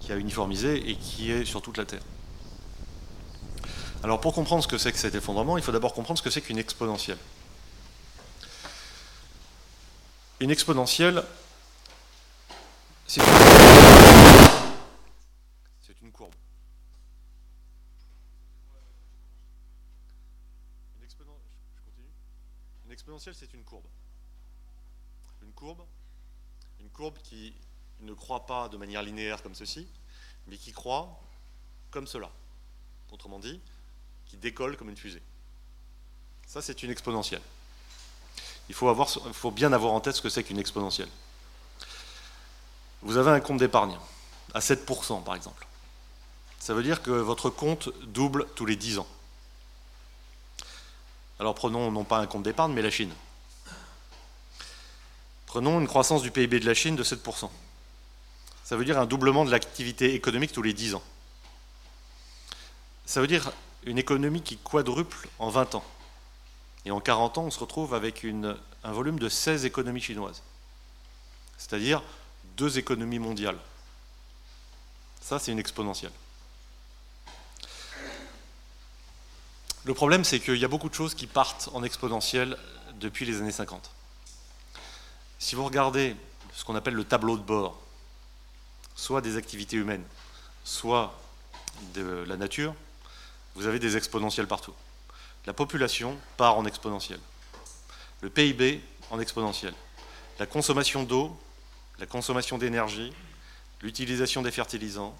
qui 0.00 0.12
a 0.12 0.16
uniformisé 0.16 0.90
et 0.90 0.96
qui 0.96 1.32
est 1.32 1.44
sur 1.44 1.62
toute 1.62 1.78
la 1.78 1.84
Terre. 1.84 2.02
Alors 4.04 4.20
pour 4.20 4.34
comprendre 4.34 4.62
ce 4.62 4.68
que 4.68 4.78
c'est 4.78 4.92
que 4.92 4.98
cet 4.98 5.14
effondrement, 5.14 5.56
il 5.56 5.64
faut 5.64 5.72
d'abord 5.72 5.94
comprendre 5.94 6.18
ce 6.18 6.22
que 6.22 6.30
c'est 6.30 6.42
qu'une 6.42 6.58
exponentielle. 6.58 7.18
Une 10.42 10.50
exponentielle, 10.50 11.22
c'est 13.06 13.20
une, 13.20 13.26
courbe. 16.10 16.34
Une, 22.84 22.90
exponentielle, 22.90 23.36
c'est 23.36 23.54
une 23.54 23.62
courbe. 23.62 23.86
Une 25.42 25.52
courbe, 25.52 25.86
une 26.80 26.90
courbe 26.90 27.18
qui 27.18 27.54
ne 28.00 28.12
croît 28.12 28.44
pas 28.44 28.68
de 28.68 28.76
manière 28.76 29.04
linéaire 29.04 29.44
comme 29.44 29.54
ceci, 29.54 29.86
mais 30.48 30.56
qui 30.56 30.72
croît 30.72 31.20
comme 31.92 32.08
cela. 32.08 32.32
Autrement 33.12 33.38
dit, 33.38 33.60
qui 34.26 34.38
décolle 34.38 34.76
comme 34.76 34.88
une 34.88 34.96
fusée. 34.96 35.22
Ça, 36.48 36.60
c'est 36.60 36.82
une 36.82 36.90
exponentielle. 36.90 37.42
Il 38.72 39.34
faut, 39.34 39.50
bien 39.50 39.70
avoir 39.74 39.92
en 39.92 40.00
tête 40.00 40.16
ce 40.16 40.22
que 40.22 40.30
c'est 40.30 40.42
qu'une 40.42 40.58
exponentielle. 40.58 41.10
Vous 43.02 43.18
avez 43.18 43.30
un 43.30 43.40
compte 43.40 43.58
d'épargne 43.58 43.98
à 44.54 44.60
7% 44.60 45.22
par 45.24 45.34
exemple. 45.34 45.66
Ça 46.58 46.72
veut 46.72 46.82
dire 46.82 47.02
que 47.02 47.10
votre 47.10 47.50
compte 47.50 47.90
double 48.04 48.46
tous 48.54 48.64
les 48.64 48.76
10 48.76 49.00
ans. 49.00 49.06
Alors 51.38 51.54
prenons 51.54 51.90
non 51.90 52.04
pas 52.04 52.16
un 52.16 52.26
compte 52.26 52.44
d'épargne, 52.44 52.72
mais 52.72 52.80
la 52.80 52.90
Chine. 52.90 53.12
Prenons 55.44 55.78
une 55.78 55.86
croissance 55.86 56.22
du 56.22 56.30
PIB 56.30 56.58
de 56.58 56.66
la 56.66 56.72
Chine 56.72 56.96
de 56.96 57.04
7%. 57.04 57.50
Ça 58.64 58.76
veut 58.76 58.86
dire 58.86 58.98
un 58.98 59.04
doublement 59.04 59.44
de 59.44 59.50
l'activité 59.50 60.14
économique 60.14 60.52
tous 60.52 60.62
les 60.62 60.72
10 60.72 60.94
ans. 60.94 61.02
Ça 63.04 63.20
veut 63.20 63.26
dire 63.26 63.52
une 63.84 63.98
économie 63.98 64.40
qui 64.40 64.56
quadruple 64.56 65.28
en 65.38 65.50
20 65.50 65.74
ans. 65.74 65.84
Et 66.84 66.90
en 66.90 67.00
40 67.00 67.38
ans, 67.38 67.44
on 67.44 67.50
se 67.50 67.60
retrouve 67.60 67.94
avec 67.94 68.24
un 68.24 68.92
volume 68.92 69.18
de 69.18 69.28
16 69.28 69.64
économies 69.64 70.00
chinoises. 70.00 70.42
C'est-à-dire 71.58 72.02
deux 72.56 72.78
économies 72.78 73.20
mondiales. 73.20 73.58
Ça, 75.20 75.38
c'est 75.38 75.52
une 75.52 75.60
exponentielle. 75.60 76.12
Le 79.84 79.94
problème, 79.94 80.24
c'est 80.24 80.40
qu'il 80.40 80.56
y 80.56 80.64
a 80.64 80.68
beaucoup 80.68 80.88
de 80.88 80.94
choses 80.94 81.14
qui 81.14 81.26
partent 81.26 81.68
en 81.72 81.82
exponentielle 81.82 82.56
depuis 82.94 83.26
les 83.26 83.40
années 83.40 83.52
50. 83.52 83.90
Si 85.38 85.54
vous 85.54 85.64
regardez 85.64 86.16
ce 86.54 86.64
qu'on 86.64 86.76
appelle 86.76 86.94
le 86.94 87.04
tableau 87.04 87.36
de 87.36 87.42
bord, 87.42 87.80
soit 88.94 89.20
des 89.20 89.36
activités 89.36 89.76
humaines, 89.76 90.04
soit 90.64 91.18
de 91.94 92.24
la 92.28 92.36
nature, 92.36 92.74
vous 93.54 93.66
avez 93.66 93.78
des 93.78 93.96
exponentielles 93.96 94.46
partout. 94.46 94.74
La 95.46 95.52
population 95.52 96.18
part 96.36 96.56
en 96.56 96.64
exponentielle. 96.64 97.20
Le 98.20 98.30
PIB 98.30 98.80
en 99.10 99.18
exponentielle. 99.18 99.74
La 100.38 100.46
consommation 100.46 101.02
d'eau, 101.02 101.36
la 101.98 102.06
consommation 102.06 102.58
d'énergie, 102.58 103.12
l'utilisation 103.80 104.42
des 104.42 104.52
fertilisants, 104.52 105.16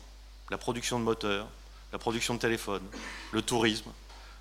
la 0.51 0.59
production 0.59 0.99
de 0.99 1.05
moteurs, 1.05 1.49
la 1.93 1.99
production 1.99 2.35
de 2.35 2.39
téléphones, 2.39 2.87
le 3.33 3.43
tourisme, 3.43 3.91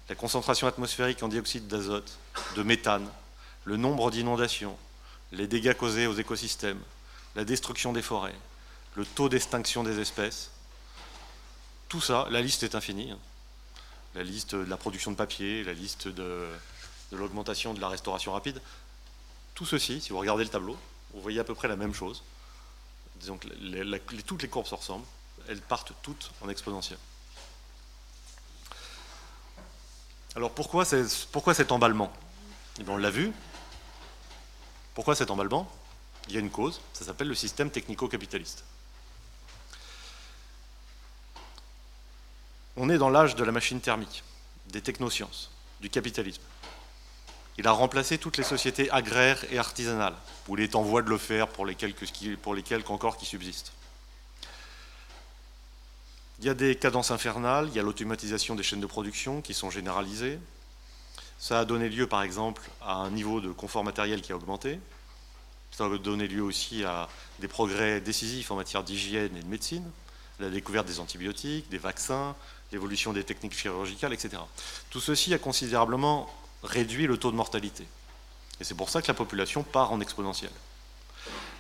la 0.10 0.16
concentration 0.16 0.68
atmosphérique 0.68 1.24
en 1.24 1.28
dioxyde 1.28 1.68
d'azote, 1.68 2.18
de 2.56 2.64
méthane, 2.64 3.10
le 3.66 3.78
nombre 3.78 4.12
d'inondations, 4.12 4.78
les 5.32 5.48
dégâts 5.48 5.74
causés 5.74 6.08
aux 6.08 6.16
écosystèmes, 6.16 6.82
la 7.36 7.44
destruction 7.44 7.94
des 7.94 8.02
forêts, 8.02 8.36
le 8.96 9.06
taux 9.06 9.30
d'extinction 9.30 9.84
des 9.84 10.00
espèces. 10.00 10.52
Tout 11.90 12.02
ça, 12.02 12.28
la 12.30 12.42
liste 12.42 12.64
est 12.64 12.76
infinie. 12.76 13.14
La 14.16 14.24
liste 14.24 14.56
de 14.56 14.70
la 14.70 14.78
production 14.78 15.12
de 15.12 15.16
papier, 15.16 15.64
la 15.64 15.74
liste 15.74 16.08
de, 16.08 16.48
l'augmentation 17.12 17.74
de 17.74 17.80
la 17.80 17.88
restauration 17.88 18.34
rapide. 18.34 18.62
Tout 19.56 19.66
ceci, 19.66 20.02
si 20.02 20.10
vous 20.10 20.20
regardez 20.20 20.44
le 20.44 20.50
tableau, 20.50 20.78
vous 21.14 21.22
voyez 21.22 21.40
à 21.40 21.44
peu 21.44 21.56
près 21.56 21.68
la 21.68 21.76
même 21.76 21.94
chose. 21.94 22.24
Toutes 24.26 24.42
les 24.42 24.48
courbes 24.50 24.66
se 24.66 24.76
ressemblent, 24.76 25.06
elles 25.48 25.62
partent 25.62 25.94
toutes 26.02 26.32
en 26.42 26.50
exponentielle. 26.50 27.00
Alors 30.36 30.52
pourquoi, 30.52 30.86
pourquoi 31.32 31.54
cet 31.54 31.72
emballement? 31.72 32.12
Eh 32.80 32.84
On 32.88 32.98
l'a 32.98 33.12
vu. 33.12 33.32
Pourquoi 34.94 35.16
cet 35.16 35.30
emballement? 35.30 35.70
Il 36.28 36.34
y 36.34 36.38
a 36.38 36.40
une 36.40 36.52
cause, 36.52 36.82
ça 36.94 37.06
s'appelle 37.06 37.28
le 37.28 37.36
système 37.36 37.70
technico-capitaliste. 37.70 38.64
On 42.78 42.90
est 42.90 42.98
dans 42.98 43.10
l'âge 43.10 43.36
de 43.36 43.44
la 43.44 43.52
machine 43.52 43.82
thermique, 43.82 44.24
des 44.70 44.82
technosciences, 44.82 45.52
du 45.82 45.90
capitalisme. 45.90 46.42
Il 47.58 47.68
a 47.68 47.72
remplacé 47.72 48.18
toutes 48.18 48.38
les 48.38 48.44
sociétés 48.44 48.90
agraires 48.92 49.44
et 49.52 49.58
artisanales, 49.58 50.16
où 50.48 50.58
il 50.58 50.64
est 50.64 50.76
en 50.76 50.82
voie 50.82 51.02
de 51.02 51.10
le 51.10 51.18
faire 51.18 51.50
pour 51.50 51.66
les 51.66 51.76
quelques, 51.76 52.38
pour 52.42 52.56
les 52.56 52.64
quelques 52.64 52.90
encore 52.90 53.18
qui 53.18 53.26
subsistent. 53.26 53.74
Il 56.40 56.46
y 56.46 56.50
a 56.50 56.54
des 56.54 56.76
cadences 56.76 57.12
infernales, 57.12 57.68
il 57.68 57.76
y 57.76 57.80
a 57.80 57.84
l'automatisation 57.84 58.56
des 58.56 58.64
chaînes 58.64 58.80
de 58.80 58.88
production 58.88 59.42
qui 59.42 59.54
sont 59.54 59.70
généralisées. 59.70 60.40
Ça 61.38 61.60
a 61.60 61.66
donné 61.66 61.90
lieu, 61.90 62.08
par 62.08 62.24
exemple, 62.24 62.64
à 62.82 62.94
un 62.94 63.12
niveau 63.12 63.42
de 63.42 63.52
confort 63.52 63.84
matériel 63.84 64.22
qui 64.22 64.32
a 64.32 64.36
augmenté. 64.36 64.80
Ça 65.72 65.86
a 65.86 65.98
donné 65.98 66.28
lieu 66.28 66.42
aussi 66.42 66.84
à 66.84 67.10
des 67.40 67.48
progrès 67.48 68.02
décisifs 68.02 68.50
en 68.50 68.56
matière 68.56 68.84
d'hygiène 68.84 69.36
et 69.38 69.42
de 69.42 69.48
médecine, 69.48 69.90
la 70.40 70.50
découverte 70.50 70.88
des 70.88 71.00
antibiotiques, 71.00 71.70
des 71.70 71.78
vaccins, 71.78 72.36
l'évolution 72.72 73.14
des 73.14 73.24
techniques 73.24 73.54
chirurgicales, 73.54 74.14
etc. 74.14 74.42
Tout 74.90 75.02
ceci 75.02 75.34
a 75.34 75.38
considérablement 75.38 76.34
réduit 76.64 77.08
le 77.08 77.18
taux 77.18 77.32
de 77.32 77.36
mortalité. 77.36 77.86
Et 78.60 78.64
c'est 78.64 78.76
pour 78.76 78.90
ça 78.90 79.02
que 79.02 79.08
la 79.08 79.14
population 79.14 79.64
part 79.64 79.92
en 79.92 80.00
exponentielle. 80.00 80.52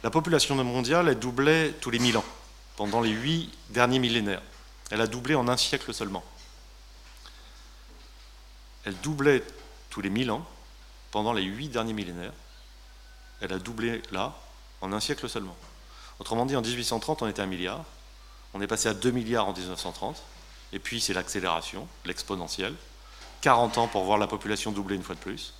La 0.03 0.09
population 0.09 0.55
mondiale, 0.63 1.09
elle 1.09 1.19
doublait 1.19 1.71
tous 1.73 1.89
les 1.89 1.99
1000 1.99 2.17
ans, 2.17 2.25
pendant 2.75 3.01
les 3.01 3.11
huit 3.11 3.51
derniers 3.69 3.99
millénaires. 3.99 4.41
Elle 4.89 5.01
a 5.01 5.07
doublé 5.07 5.35
en 5.35 5.47
un 5.47 5.57
siècle 5.57 5.93
seulement. 5.93 6.23
Elle 8.83 8.95
doublait 9.01 9.43
tous 9.89 10.01
les 10.01 10.09
1000 10.09 10.31
ans, 10.31 10.45
pendant 11.11 11.33
les 11.33 11.43
huit 11.43 11.69
derniers 11.69 11.93
millénaires. 11.93 12.33
Elle 13.41 13.53
a 13.53 13.59
doublé 13.59 14.01
là, 14.11 14.35
en 14.81 14.93
un 14.93 14.99
siècle 14.99 15.29
seulement. 15.29 15.55
Autrement 16.19 16.45
dit, 16.45 16.55
en 16.55 16.61
1830, 16.61 17.21
on 17.21 17.27
était 17.27 17.41
un 17.41 17.47
milliard. 17.47 17.83
On 18.53 18.61
est 18.61 18.67
passé 18.67 18.89
à 18.89 18.93
2 18.93 19.11
milliards 19.11 19.47
en 19.47 19.53
1930. 19.53 20.21
Et 20.73 20.79
puis 20.79 21.01
c'est 21.01 21.13
l'accélération, 21.13 21.87
l'exponentielle. 22.05 22.75
40 23.41 23.77
ans 23.77 23.87
pour 23.87 24.03
voir 24.03 24.17
la 24.17 24.27
population 24.27 24.71
doubler 24.71 24.95
une 24.95 25.03
fois 25.03 25.15
de 25.15 25.19
plus. 25.19 25.53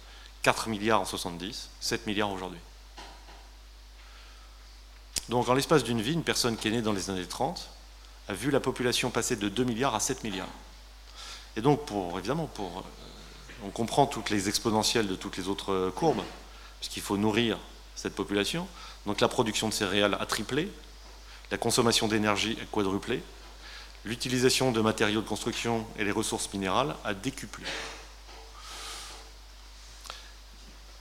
4 0.43 0.69
milliards 0.69 1.01
en 1.01 1.05
70, 1.05 1.69
7 1.79 2.07
milliards 2.07 2.31
aujourd'hui. 2.31 2.59
Donc 5.29 5.47
en 5.49 5.53
l'espace 5.53 5.83
d'une 5.83 6.01
vie, 6.01 6.13
une 6.13 6.23
personne 6.23 6.57
qui 6.57 6.67
est 6.67 6.71
née 6.71 6.81
dans 6.81 6.93
les 6.93 7.09
années 7.09 7.25
30 7.25 7.69
a 8.27 8.33
vu 8.33 8.51
la 8.51 8.59
population 8.59 9.09
passer 9.09 9.35
de 9.35 9.49
2 9.49 9.63
milliards 9.63 9.95
à 9.95 9.99
7 9.99 10.23
milliards. 10.23 10.47
Et 11.55 11.61
donc, 11.61 11.85
pour, 11.85 12.17
évidemment, 12.17 12.47
pour, 12.47 12.79
euh, 12.79 12.81
on 13.63 13.69
comprend 13.69 14.05
toutes 14.05 14.29
les 14.29 14.47
exponentielles 14.47 15.07
de 15.07 15.15
toutes 15.15 15.37
les 15.37 15.49
autres 15.49 15.91
courbes, 15.95 16.23
puisqu'il 16.79 17.01
faut 17.01 17.17
nourrir 17.17 17.57
cette 17.95 18.15
population. 18.15 18.67
Donc 19.05 19.21
la 19.21 19.27
production 19.27 19.67
de 19.67 19.73
céréales 19.73 20.17
a 20.19 20.25
triplé, 20.25 20.71
la 21.51 21.57
consommation 21.57 22.07
d'énergie 22.07 22.57
a 22.61 22.65
quadruplé, 22.65 23.21
l'utilisation 24.05 24.71
de 24.71 24.81
matériaux 24.81 25.21
de 25.21 25.27
construction 25.27 25.85
et 25.97 26.03
les 26.03 26.11
ressources 26.11 26.51
minérales 26.53 26.95
a 27.03 27.13
décuplé. 27.13 27.65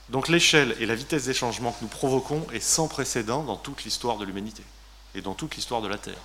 Donc 0.09 0.27
l'échelle 0.27 0.75
et 0.79 0.85
la 0.85 0.95
vitesse 0.95 1.25
des 1.25 1.33
changements 1.33 1.71
que 1.71 1.83
nous 1.83 1.87
provoquons 1.87 2.45
est 2.51 2.59
sans 2.59 2.87
précédent 2.87 3.43
dans 3.43 3.55
toute 3.55 3.85
l'histoire 3.85 4.17
de 4.17 4.25
l'humanité 4.25 4.63
et 5.15 5.21
dans 5.21 5.33
toute 5.33 5.55
l'histoire 5.55 5.81
de 5.81 5.87
la 5.87 5.97
Terre. 5.97 6.21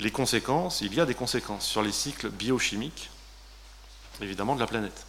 Les 0.00 0.10
conséquences, 0.10 0.80
il 0.80 0.92
y 0.94 1.00
a 1.00 1.06
des 1.06 1.14
conséquences 1.14 1.66
sur 1.66 1.82
les 1.82 1.92
cycles 1.92 2.30
biochimiques, 2.30 3.10
évidemment, 4.20 4.54
de 4.54 4.60
la 4.60 4.66
planète. 4.66 5.06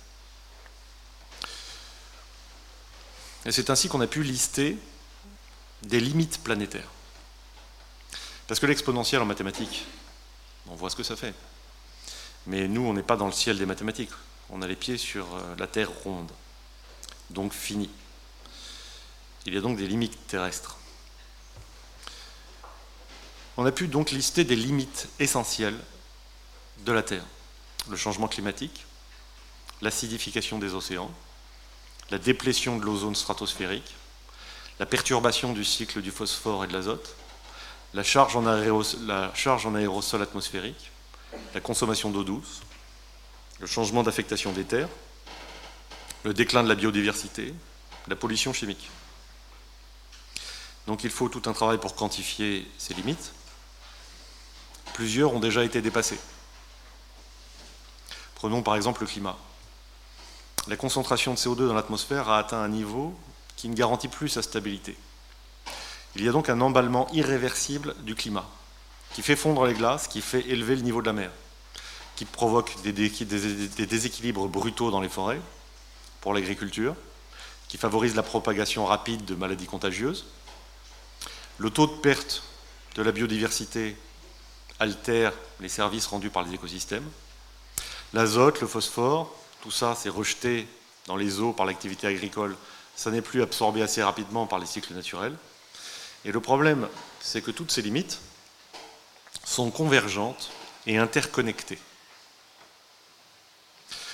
Et 3.46 3.52
c'est 3.52 3.70
ainsi 3.70 3.88
qu'on 3.88 4.02
a 4.02 4.08
pu 4.08 4.22
lister 4.22 4.78
des 5.84 6.00
limites 6.00 6.44
planétaires. 6.44 6.90
Parce 8.52 8.60
que 8.60 8.66
l'exponentiel 8.66 9.22
en 9.22 9.26
mathématiques, 9.26 9.86
on 10.68 10.76
voit 10.76 10.90
ce 10.90 10.98
que 10.98 11.04
ça 11.04 11.16
fait. 11.16 11.34
Mais 12.48 12.68
nous, 12.68 12.82
on 12.82 12.92
n'est 12.92 13.02
pas 13.02 13.16
dans 13.16 13.28
le 13.28 13.32
ciel 13.32 13.58
des 13.58 13.66
mathématiques. 13.66 14.10
On 14.50 14.62
a 14.62 14.68
les 14.68 14.76
pieds 14.76 14.98
sur 14.98 15.24
euh, 15.34 15.56
la 15.58 15.68
Terre 15.68 15.90
ronde, 16.04 16.30
donc 17.30 17.54
finie. 17.54 17.90
Il 19.46 19.54
y 19.54 19.58
a 19.58 19.62
donc 19.62 19.78
des 19.78 19.88
limites 19.88 20.28
terrestres. 20.28 20.76
On 23.56 23.66
a 23.66 23.72
pu 23.72 23.88
donc 23.88 24.12
lister 24.12 24.44
des 24.44 24.58
limites 24.58 25.08
essentielles 25.20 25.80
de 26.80 26.92
la 26.92 27.04
Terre. 27.04 27.24
Le 27.88 27.96
changement 27.96 28.28
climatique, 28.28 28.86
l'acidification 29.82 30.60
des 30.60 30.74
océans, 30.74 31.12
la 32.10 32.18
déplétion 32.18 32.78
de 32.78 32.84
l'ozone 32.84 33.16
stratosphérique, 33.16 33.96
la 34.78 34.86
perturbation 34.86 35.54
du 35.54 35.64
cycle 35.64 36.02
du 36.02 36.12
phosphore 36.12 36.66
et 36.66 36.68
de 36.68 36.74
l'azote, 36.74 37.16
la, 37.94 38.04
charge 38.04 38.36
en 38.36 38.46
aérosol 39.76 40.22
atmosphérique, 40.22 40.92
la 41.54 41.62
consommation 41.62 42.10
d'eau 42.10 42.24
douce, 42.24 42.62
le 43.60 43.68
changement 43.68 44.04
d'affectation 44.04 44.52
des 44.52 44.64
terres, 44.64 44.90
le 46.24 46.34
déclin 46.34 46.64
de 46.64 46.70
la 46.70 46.76
biodiversité, 46.76 47.54
la 48.08 48.16
pollution 48.16 48.54
chimique. 48.54 48.90
Donc 50.88 51.04
il 51.04 51.10
faut 51.10 51.30
tout 51.30 51.44
un 51.50 51.54
travail 51.54 51.78
pour 51.78 51.96
quantifier 51.96 52.70
ces 52.78 52.94
limites. 52.94 53.34
Plusieurs 54.94 55.34
ont 55.34 55.40
déjà 55.40 55.64
été 55.64 55.82
dépassées. 55.82 56.20
Prenons 58.36 58.64
par 58.64 58.76
exemple 58.76 59.02
le 59.02 59.08
climat. 59.08 59.38
La 60.68 60.76
concentration 60.76 61.34
de 61.34 61.38
CO2 61.38 61.68
dans 61.68 61.74
l'atmosphère 61.74 62.30
a 62.30 62.40
atteint 62.40 62.62
un 62.62 62.70
niveau 62.70 63.16
qui 63.56 63.70
ne 63.70 63.76
garantit 63.76 64.08
plus 64.08 64.30
sa 64.30 64.42
stabilité. 64.42 64.98
Il 66.16 66.26
y 66.26 66.30
a 66.30 66.32
donc 66.32 66.50
un 66.50 66.60
emballement 66.62 67.08
irréversible 67.14 67.96
du 68.04 68.16
climat, 68.16 68.48
qui 69.14 69.22
fait 69.22 69.36
fondre 69.36 69.66
les 69.66 69.74
glaces, 69.74 70.08
qui 70.08 70.22
fait 70.22 70.42
élever 70.50 70.76
le 70.76 70.82
niveau 70.82 71.02
de 71.02 71.08
la 71.08 71.14
mer, 71.14 71.32
qui 72.16 72.26
provoque 72.26 72.82
des, 72.82 72.92
déséquilibres 72.92 74.48
brutaux 74.48 74.92
dans 74.92 75.02
les 75.02 75.10
forêts 75.10 75.42
pour 76.20 76.34
l'agriculture, 76.34 76.96
qui 77.68 77.78
favorise 77.78 78.16
la 78.16 78.24
propagation 78.24 78.86
rapide 78.86 79.24
de 79.24 79.36
maladies 79.36 79.66
contagieuses. 79.66 80.26
Le 81.58 81.70
taux 81.70 81.88
de 81.88 81.94
perte 81.94 82.44
de 82.96 83.02
la 83.02 83.14
biodiversité 83.14 83.96
altère 84.80 85.32
les 85.62 85.70
services 85.70 86.08
rendus 86.08 86.30
par 86.30 86.44
les 86.44 86.54
écosystèmes. 86.54 87.08
L'azote, 88.14 88.60
le 88.60 88.68
phosphore, 88.68 89.34
tout 89.62 89.72
ça 89.72 89.96
c'est 89.96 90.10
rejeté 90.10 90.68
dans 91.08 91.16
les 91.16 91.40
eaux 91.40 91.54
par 91.54 91.66
l'activité 91.66 92.08
agricole, 92.08 92.58
ça 92.96 93.10
n'est 93.12 93.22
plus 93.22 93.42
absorbé 93.42 93.82
assez 93.82 94.04
rapidement 94.04 94.48
par 94.48 94.60
les 94.60 94.66
cycles 94.66 94.94
naturels. 94.94 95.36
Et 96.26 96.32
le 96.32 96.40
problème, 96.40 96.88
c'est 97.20 97.42
que 97.42 97.52
toutes 97.52 97.72
ces 97.72 97.82
limites 97.82 98.20
sont 99.44 99.72
convergentes 99.72 100.52
et 100.86 100.98
interconnectées. 100.98 101.80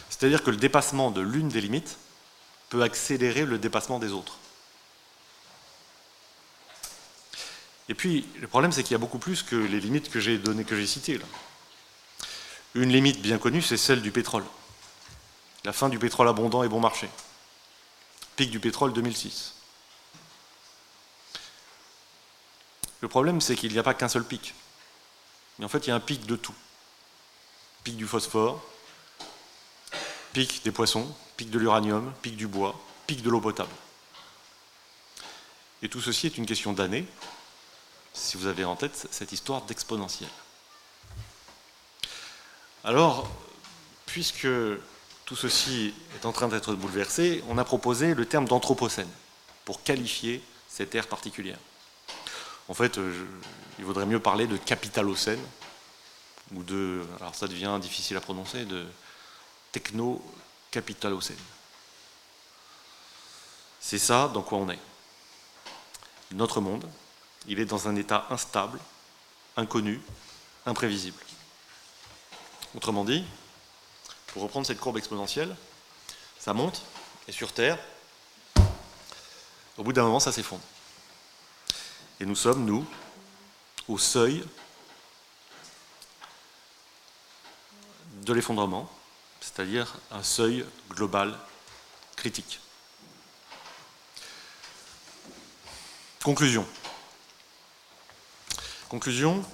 C'est-à-dire 0.10 0.44
que 0.44 0.50
le 0.50 0.58
dépassement 0.58 1.12
de 1.12 1.22
l'une 1.22 1.50
des 1.50 1.62
limites 1.62 1.98
peut 2.70 2.82
accélérer 2.82 3.46
le 3.46 3.58
dépassement 3.58 4.00
des 4.00 4.12
autres. 4.12 4.38
Et 7.90 7.94
puis, 7.94 8.28
le 8.40 8.48
problème, 8.48 8.72
c'est 8.72 8.84
qu'il 8.84 8.94
y 8.94 8.96
a 8.96 9.00
beaucoup 9.00 9.20
plus 9.20 9.44
que 9.44 9.56
les 9.56 9.80
limites 9.80 10.10
que 10.10 10.20
j'ai 10.20 10.38
données, 10.38 10.66
que 10.66 10.76
j'ai 10.76 10.88
citées. 10.88 11.20
Une 12.76 12.92
limite 12.92 13.22
bien 13.22 13.38
connue, 13.38 13.62
c'est 13.62 13.78
celle 13.78 14.02
du 14.02 14.12
pétrole. 14.12 14.44
La 15.64 15.74
fin 15.74 15.88
du 15.88 16.00
pétrole 16.00 16.28
abondant 16.28 16.64
et 16.64 16.68
bon 16.68 16.80
marché. 16.80 17.10
Pic 18.36 18.52
du 18.52 18.60
pétrole 18.60 18.94
2006. 18.94 19.57
Le 23.02 23.08
problème, 23.08 23.42
c'est 23.42 23.56
qu'il 23.56 23.72
n'y 23.72 23.80
a 23.80 23.84
pas 23.84 23.94
qu'un 23.94 24.10
seul 24.10 24.24
pic. 24.24 24.54
Mais 25.60 25.66
en 25.66 25.70
fait, 25.70 25.86
il 25.86 25.90
y 25.90 25.92
a 25.92 25.96
un 25.96 26.00
pic 26.00 26.26
de 26.26 26.36
tout. 26.36 26.56
Pic 27.84 27.96
du 27.96 28.08
phosphore, 28.08 28.64
pic 30.34 30.64
des 30.64 30.72
poissons, 30.72 31.08
pic 31.36 31.50
de 31.50 31.60
l'uranium, 31.60 32.14
pic 32.22 32.36
du 32.36 32.48
bois, 32.48 32.80
pic 33.06 33.22
de 33.22 33.30
l'eau 33.30 33.42
potable. 33.42 33.74
Et 35.82 35.90
tout 35.90 36.02
ceci 36.02 36.28
est 36.28 36.38
une 36.38 36.46
question 36.46 36.74
d'années, 36.74 37.06
si 38.14 38.38
vous 38.38 38.48
avez 38.48 38.66
en 38.66 38.76
tête 38.76 39.08
cette 39.12 39.32
histoire 39.32 39.62
d'exponentielle. 39.62 40.30
Alors, 42.84 43.30
puisque 44.06 44.48
tout 45.26 45.36
ceci 45.36 45.94
est 46.16 46.26
en 46.26 46.32
train 46.32 46.48
d'être 46.48 46.74
bouleversé, 46.74 47.44
on 47.48 47.58
a 47.58 47.64
proposé 47.64 48.16
le 48.16 48.26
terme 48.26 48.46
d'anthropocène 48.46 49.10
pour 49.66 49.84
qualifier 49.84 50.42
cette 50.68 50.96
ère 50.96 51.08
particulière. 51.08 51.60
En 52.70 52.74
fait, 52.74 52.98
euh, 52.98 53.26
il 53.80 53.86
vaudrait 53.86 54.06
mieux 54.06 54.20
parler 54.20 54.48
de 54.48 54.58
capitalocène, 54.58 55.42
ou 56.54 56.64
de, 56.64 57.06
alors 57.20 57.36
ça 57.36 57.48
devient 57.48 57.78
difficile 57.82 58.18
à 58.18 58.22
prononcer, 58.22 58.66
de 58.66 58.86
techno-capitalocène. 59.72 61.38
C'est 63.80 64.00
ça 64.00 64.30
dans 64.34 64.42
quoi 64.42 64.58
on 64.58 64.70
est. 64.70 64.80
Notre 66.32 66.60
monde, 66.60 66.90
il 67.48 67.60
est 67.60 67.66
dans 67.66 67.88
un 67.88 67.96
état 67.96 68.28
instable, 68.30 68.80
inconnu, 69.56 70.02
imprévisible. 70.66 71.20
Autrement 72.76 73.06
dit, 73.06 73.24
pour 74.28 74.44
reprendre 74.44 74.68
cette 74.68 74.80
courbe 74.80 74.98
exponentielle, 74.98 75.56
ça 76.38 76.54
monte, 76.54 76.82
et 77.28 77.32
sur 77.32 77.54
Terre, 77.54 77.80
au 79.78 79.84
bout 79.84 79.94
d'un 79.94 80.04
moment, 80.04 80.20
ça 80.20 80.32
s'effondre. 80.32 80.64
Et 82.20 82.26
nous 82.26 82.36
sommes, 82.36 82.66
nous, 82.66 82.86
au 83.88 83.98
seuil 83.98 84.44
de 88.24 88.34
l'effondrement, 88.34 88.90
c'est-à-dire 89.40 89.96
un 90.12 90.24
seuil 90.24 90.66
global 90.90 91.38
critique. 92.16 92.60
Conclusion. 96.24 96.68
Conclusion, 98.90 99.46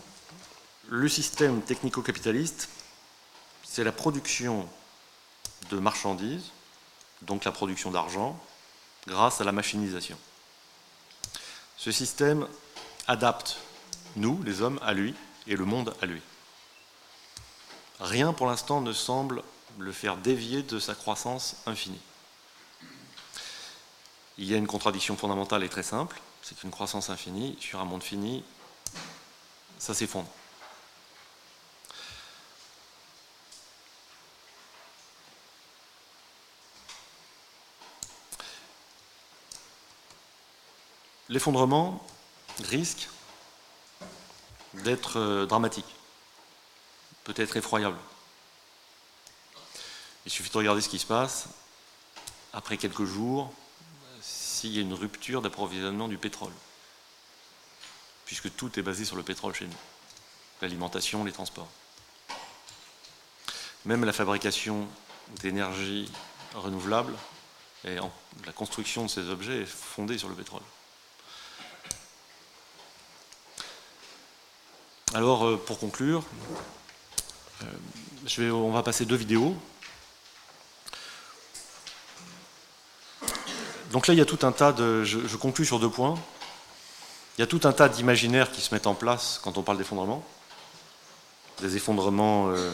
le 0.88 1.09
système 1.09 1.61
technico-capitaliste, 1.61 2.70
c'est 3.64 3.84
la 3.84 3.91
production 3.91 4.68
de 5.70 5.80
marchandises, 5.80 6.51
donc 7.22 7.43
la 7.45 7.51
production 7.51 7.91
d'argent, 7.91 8.39
grâce 9.07 9.41
à 9.41 9.43
la 9.43 9.51
machinisation. 9.51 10.18
Ce 11.84 11.91
système 11.91 12.47
adapte 13.07 13.57
nous, 14.15 14.41
les 14.43 14.61
hommes, 14.61 14.79
à 14.84 14.93
lui 14.93 15.13
et 15.47 15.57
le 15.57 15.65
monde 15.65 15.93
à 16.01 16.05
lui. 16.05 16.21
Rien 17.99 18.31
pour 18.31 18.47
l'instant 18.47 18.79
ne 18.79 18.93
semble 18.93 19.43
le 19.77 19.91
faire 19.91 20.15
dévier 20.15 20.63
de 20.63 20.79
sa 20.79 20.95
croissance 20.95 21.57
infinie. 21.65 21.99
Il 24.38 24.49
y 24.49 24.53
a 24.53 24.57
une 24.57 24.65
contradiction 24.65 25.17
fondamentale 25.17 25.61
et 25.65 25.67
très 25.67 25.84
simple, 25.84 26.21
c'est 26.41 26.57
qu'une 26.57 26.71
croissance 26.71 27.09
infinie 27.09 27.57
sur 27.59 27.81
un 27.81 27.86
monde 27.86 28.01
fini, 28.01 28.45
ça 29.77 29.93
s'effondre. 29.93 30.29
L'effondrement 41.34 41.99
risque 42.63 43.09
d'être 44.75 45.17
euh, 45.17 45.47
dramatique, 45.47 45.88
peut-être 47.23 47.57
effroyable. 47.57 47.97
Il 50.27 50.31
suffit 50.31 50.51
de 50.51 50.57
regarder 50.59 50.81
ce 50.81 50.89
qui 50.89 50.99
se 50.99 51.07
passe 51.07 51.47
après 52.53 52.77
quelques 52.77 53.05
jours 53.05 53.51
s'il 54.21 54.73
y 54.73 54.77
a 54.77 54.81
une 54.81 54.93
rupture 54.93 55.41
d'approvisionnement 55.41 56.07
du 56.07 56.19
pétrole, 56.19 56.53
puisque 58.25 58.55
tout 58.55 58.79
est 58.79 58.84
basé 58.84 59.03
sur 59.03 59.15
le 59.15 59.23
pétrole 59.23 59.55
chez 59.55 59.65
nous, 59.65 59.73
l'alimentation, 60.61 61.23
les 61.23 61.31
transports. 61.31 61.69
Même 63.86 64.05
la 64.05 64.13
fabrication 64.13 64.88
d'énergie 65.41 66.11
renouvelable 66.53 67.15
et 67.86 67.95
la 68.45 68.53
construction 68.53 69.05
de 69.05 69.09
ces 69.09 69.29
objets 69.29 69.63
est 69.63 69.65
fondée 69.65 70.19
sur 70.19 70.29
le 70.29 70.36
pétrole. 70.36 70.61
Alors, 75.16 75.45
euh, 75.45 75.57
pour 75.57 75.78
conclure, 75.78 76.24
euh, 77.61 78.51
on 78.51 78.72
va 78.72 78.82
passer 78.82 79.05
deux 79.05 79.16
vidéos. 79.16 79.55
donc 83.91 84.07
là, 84.07 84.16
il 84.16 84.18
y 84.18 84.22
a 84.22 84.26
tout 84.26 84.39
un 84.41 84.51
tas 84.51 84.72
de. 84.72 85.03
Je, 85.03 85.38
conclus 85.38 85.68
sur 85.68 85.80
deux 85.80 85.89
points. 85.89 86.16
Il 87.38 87.41
y 87.41 87.43
a 87.43 87.47
tout 87.47 87.61
un 87.66 87.74
tas 87.74 87.89
d'imaginaires 87.89 88.51
qui 88.51 88.61
se 88.61 88.74
mettent 88.74 88.88
en 88.88 88.95
place 88.95 89.39
quand 89.43 89.59
on 89.59 89.61
parle 89.61 89.78
d'effondrement. 89.78 90.26
Des 91.61 91.76
effondrements, 91.76 92.49
euh, 92.49 92.72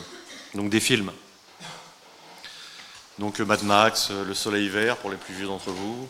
donc 0.56 0.70
des 0.70 0.80
films. 0.80 1.12
Donc 3.18 3.40
Mad 3.42 3.64
Max, 3.64 4.12
Le 4.12 4.34
Soleil 4.34 4.70
Vert 4.70 4.96
pour 4.96 5.10
les 5.10 5.18
plus 5.18 5.34
vieux 5.34 5.48
d'entre 5.48 5.72
vous. 5.72 6.08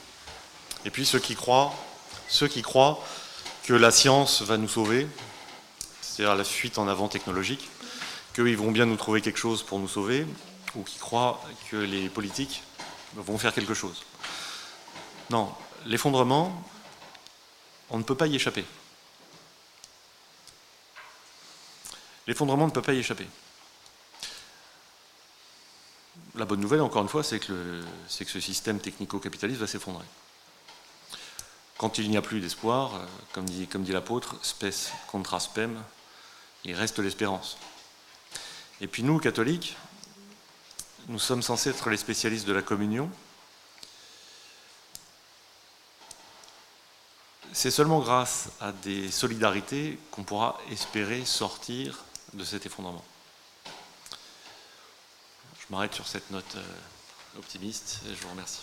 Et 0.85 0.91
puis 0.91 1.07
ceux 1.07 1.17
qui 1.17 1.33
croient, 1.33 1.73
ceux 2.27 2.47
qui 2.47 2.61
croient 2.61 3.03
que 3.63 3.73
la 3.73 3.89
science 3.89 4.43
va 4.43 4.57
nous 4.57 4.69
sauver, 4.69 5.07
c'est-à-dire 6.19 6.35
la 6.35 6.43
fuite 6.43 6.77
en 6.77 6.89
avant 6.89 7.07
technologique, 7.07 7.69
qu'ils 8.35 8.57
vont 8.57 8.71
bien 8.71 8.85
nous 8.85 8.97
trouver 8.97 9.21
quelque 9.21 9.39
chose 9.39 9.63
pour 9.63 9.79
nous 9.79 9.87
sauver, 9.87 10.27
ou 10.75 10.83
qui 10.83 10.99
croient 10.99 11.41
que 11.71 11.77
les 11.77 12.09
politiques 12.09 12.61
vont 13.15 13.37
faire 13.37 13.53
quelque 13.53 13.73
chose. 13.73 14.03
Non, 15.29 15.55
l'effondrement, 15.85 16.61
on 17.89 17.99
ne 17.99 18.03
peut 18.03 18.15
pas 18.15 18.27
y 18.27 18.35
échapper. 18.35 18.65
L'effondrement 22.27 22.65
ne 22.65 22.71
peut 22.71 22.81
pas 22.81 22.93
y 22.93 22.99
échapper. 22.99 23.27
La 26.35 26.43
bonne 26.43 26.59
nouvelle, 26.59 26.81
encore 26.81 27.01
une 27.01 27.07
fois, 27.07 27.23
c'est 27.23 27.39
que, 27.39 27.81
que, 28.09 28.25
ce 28.25 28.41
système 28.41 28.81
technico-capitaliste 28.81 29.61
va 29.61 29.67
s'effondrer. 29.67 30.05
Quand 31.77 31.97
il 31.97 32.09
n'y 32.09 32.17
a 32.17 32.21
plus 32.21 32.41
d'espoir, 32.41 32.95
euh, 32.95 33.05
comme 33.31 33.45
dit, 33.45 33.67
comme 33.67 33.83
dit 33.83 33.93
l'apôtre, 33.93 34.35
spes 34.41 34.91
contra 35.07 35.39
spem, 35.39 35.81
il 36.65 36.75
reste 36.75 36.99
l'espérance. 36.99 37.57
Et 38.81 38.87
puis 38.87 39.03
nous, 39.03 39.19
catholiques, 39.19 39.75
nous 41.07 41.19
sommes 41.19 41.41
censés 41.41 41.71
être 41.71 41.89
les 41.89 41.97
spécialistes 41.97 42.47
de 42.47 42.53
la 42.53 42.61
communion. 42.61 43.09
C'est 47.51 47.71
seulement 47.71 47.99
grâce 47.99 48.49
à 48.61 48.71
des 48.71 49.09
solidarités 49.11 49.99
qu'on 50.11 50.23
pourra 50.23 50.59
espérer 50.71 51.25
sortir 51.25 52.03
de 52.33 52.43
cet 52.43 52.65
effondrement. 52.65 53.03
Je 55.59 55.65
m'arrête 55.71 55.93
sur 55.93 56.07
cette 56.07 56.29
note 56.31 56.55
euh, 56.55 57.39
optimiste 57.39 57.99
et 58.07 58.15
je 58.15 58.21
vous 58.21 58.29
remercie. 58.29 58.61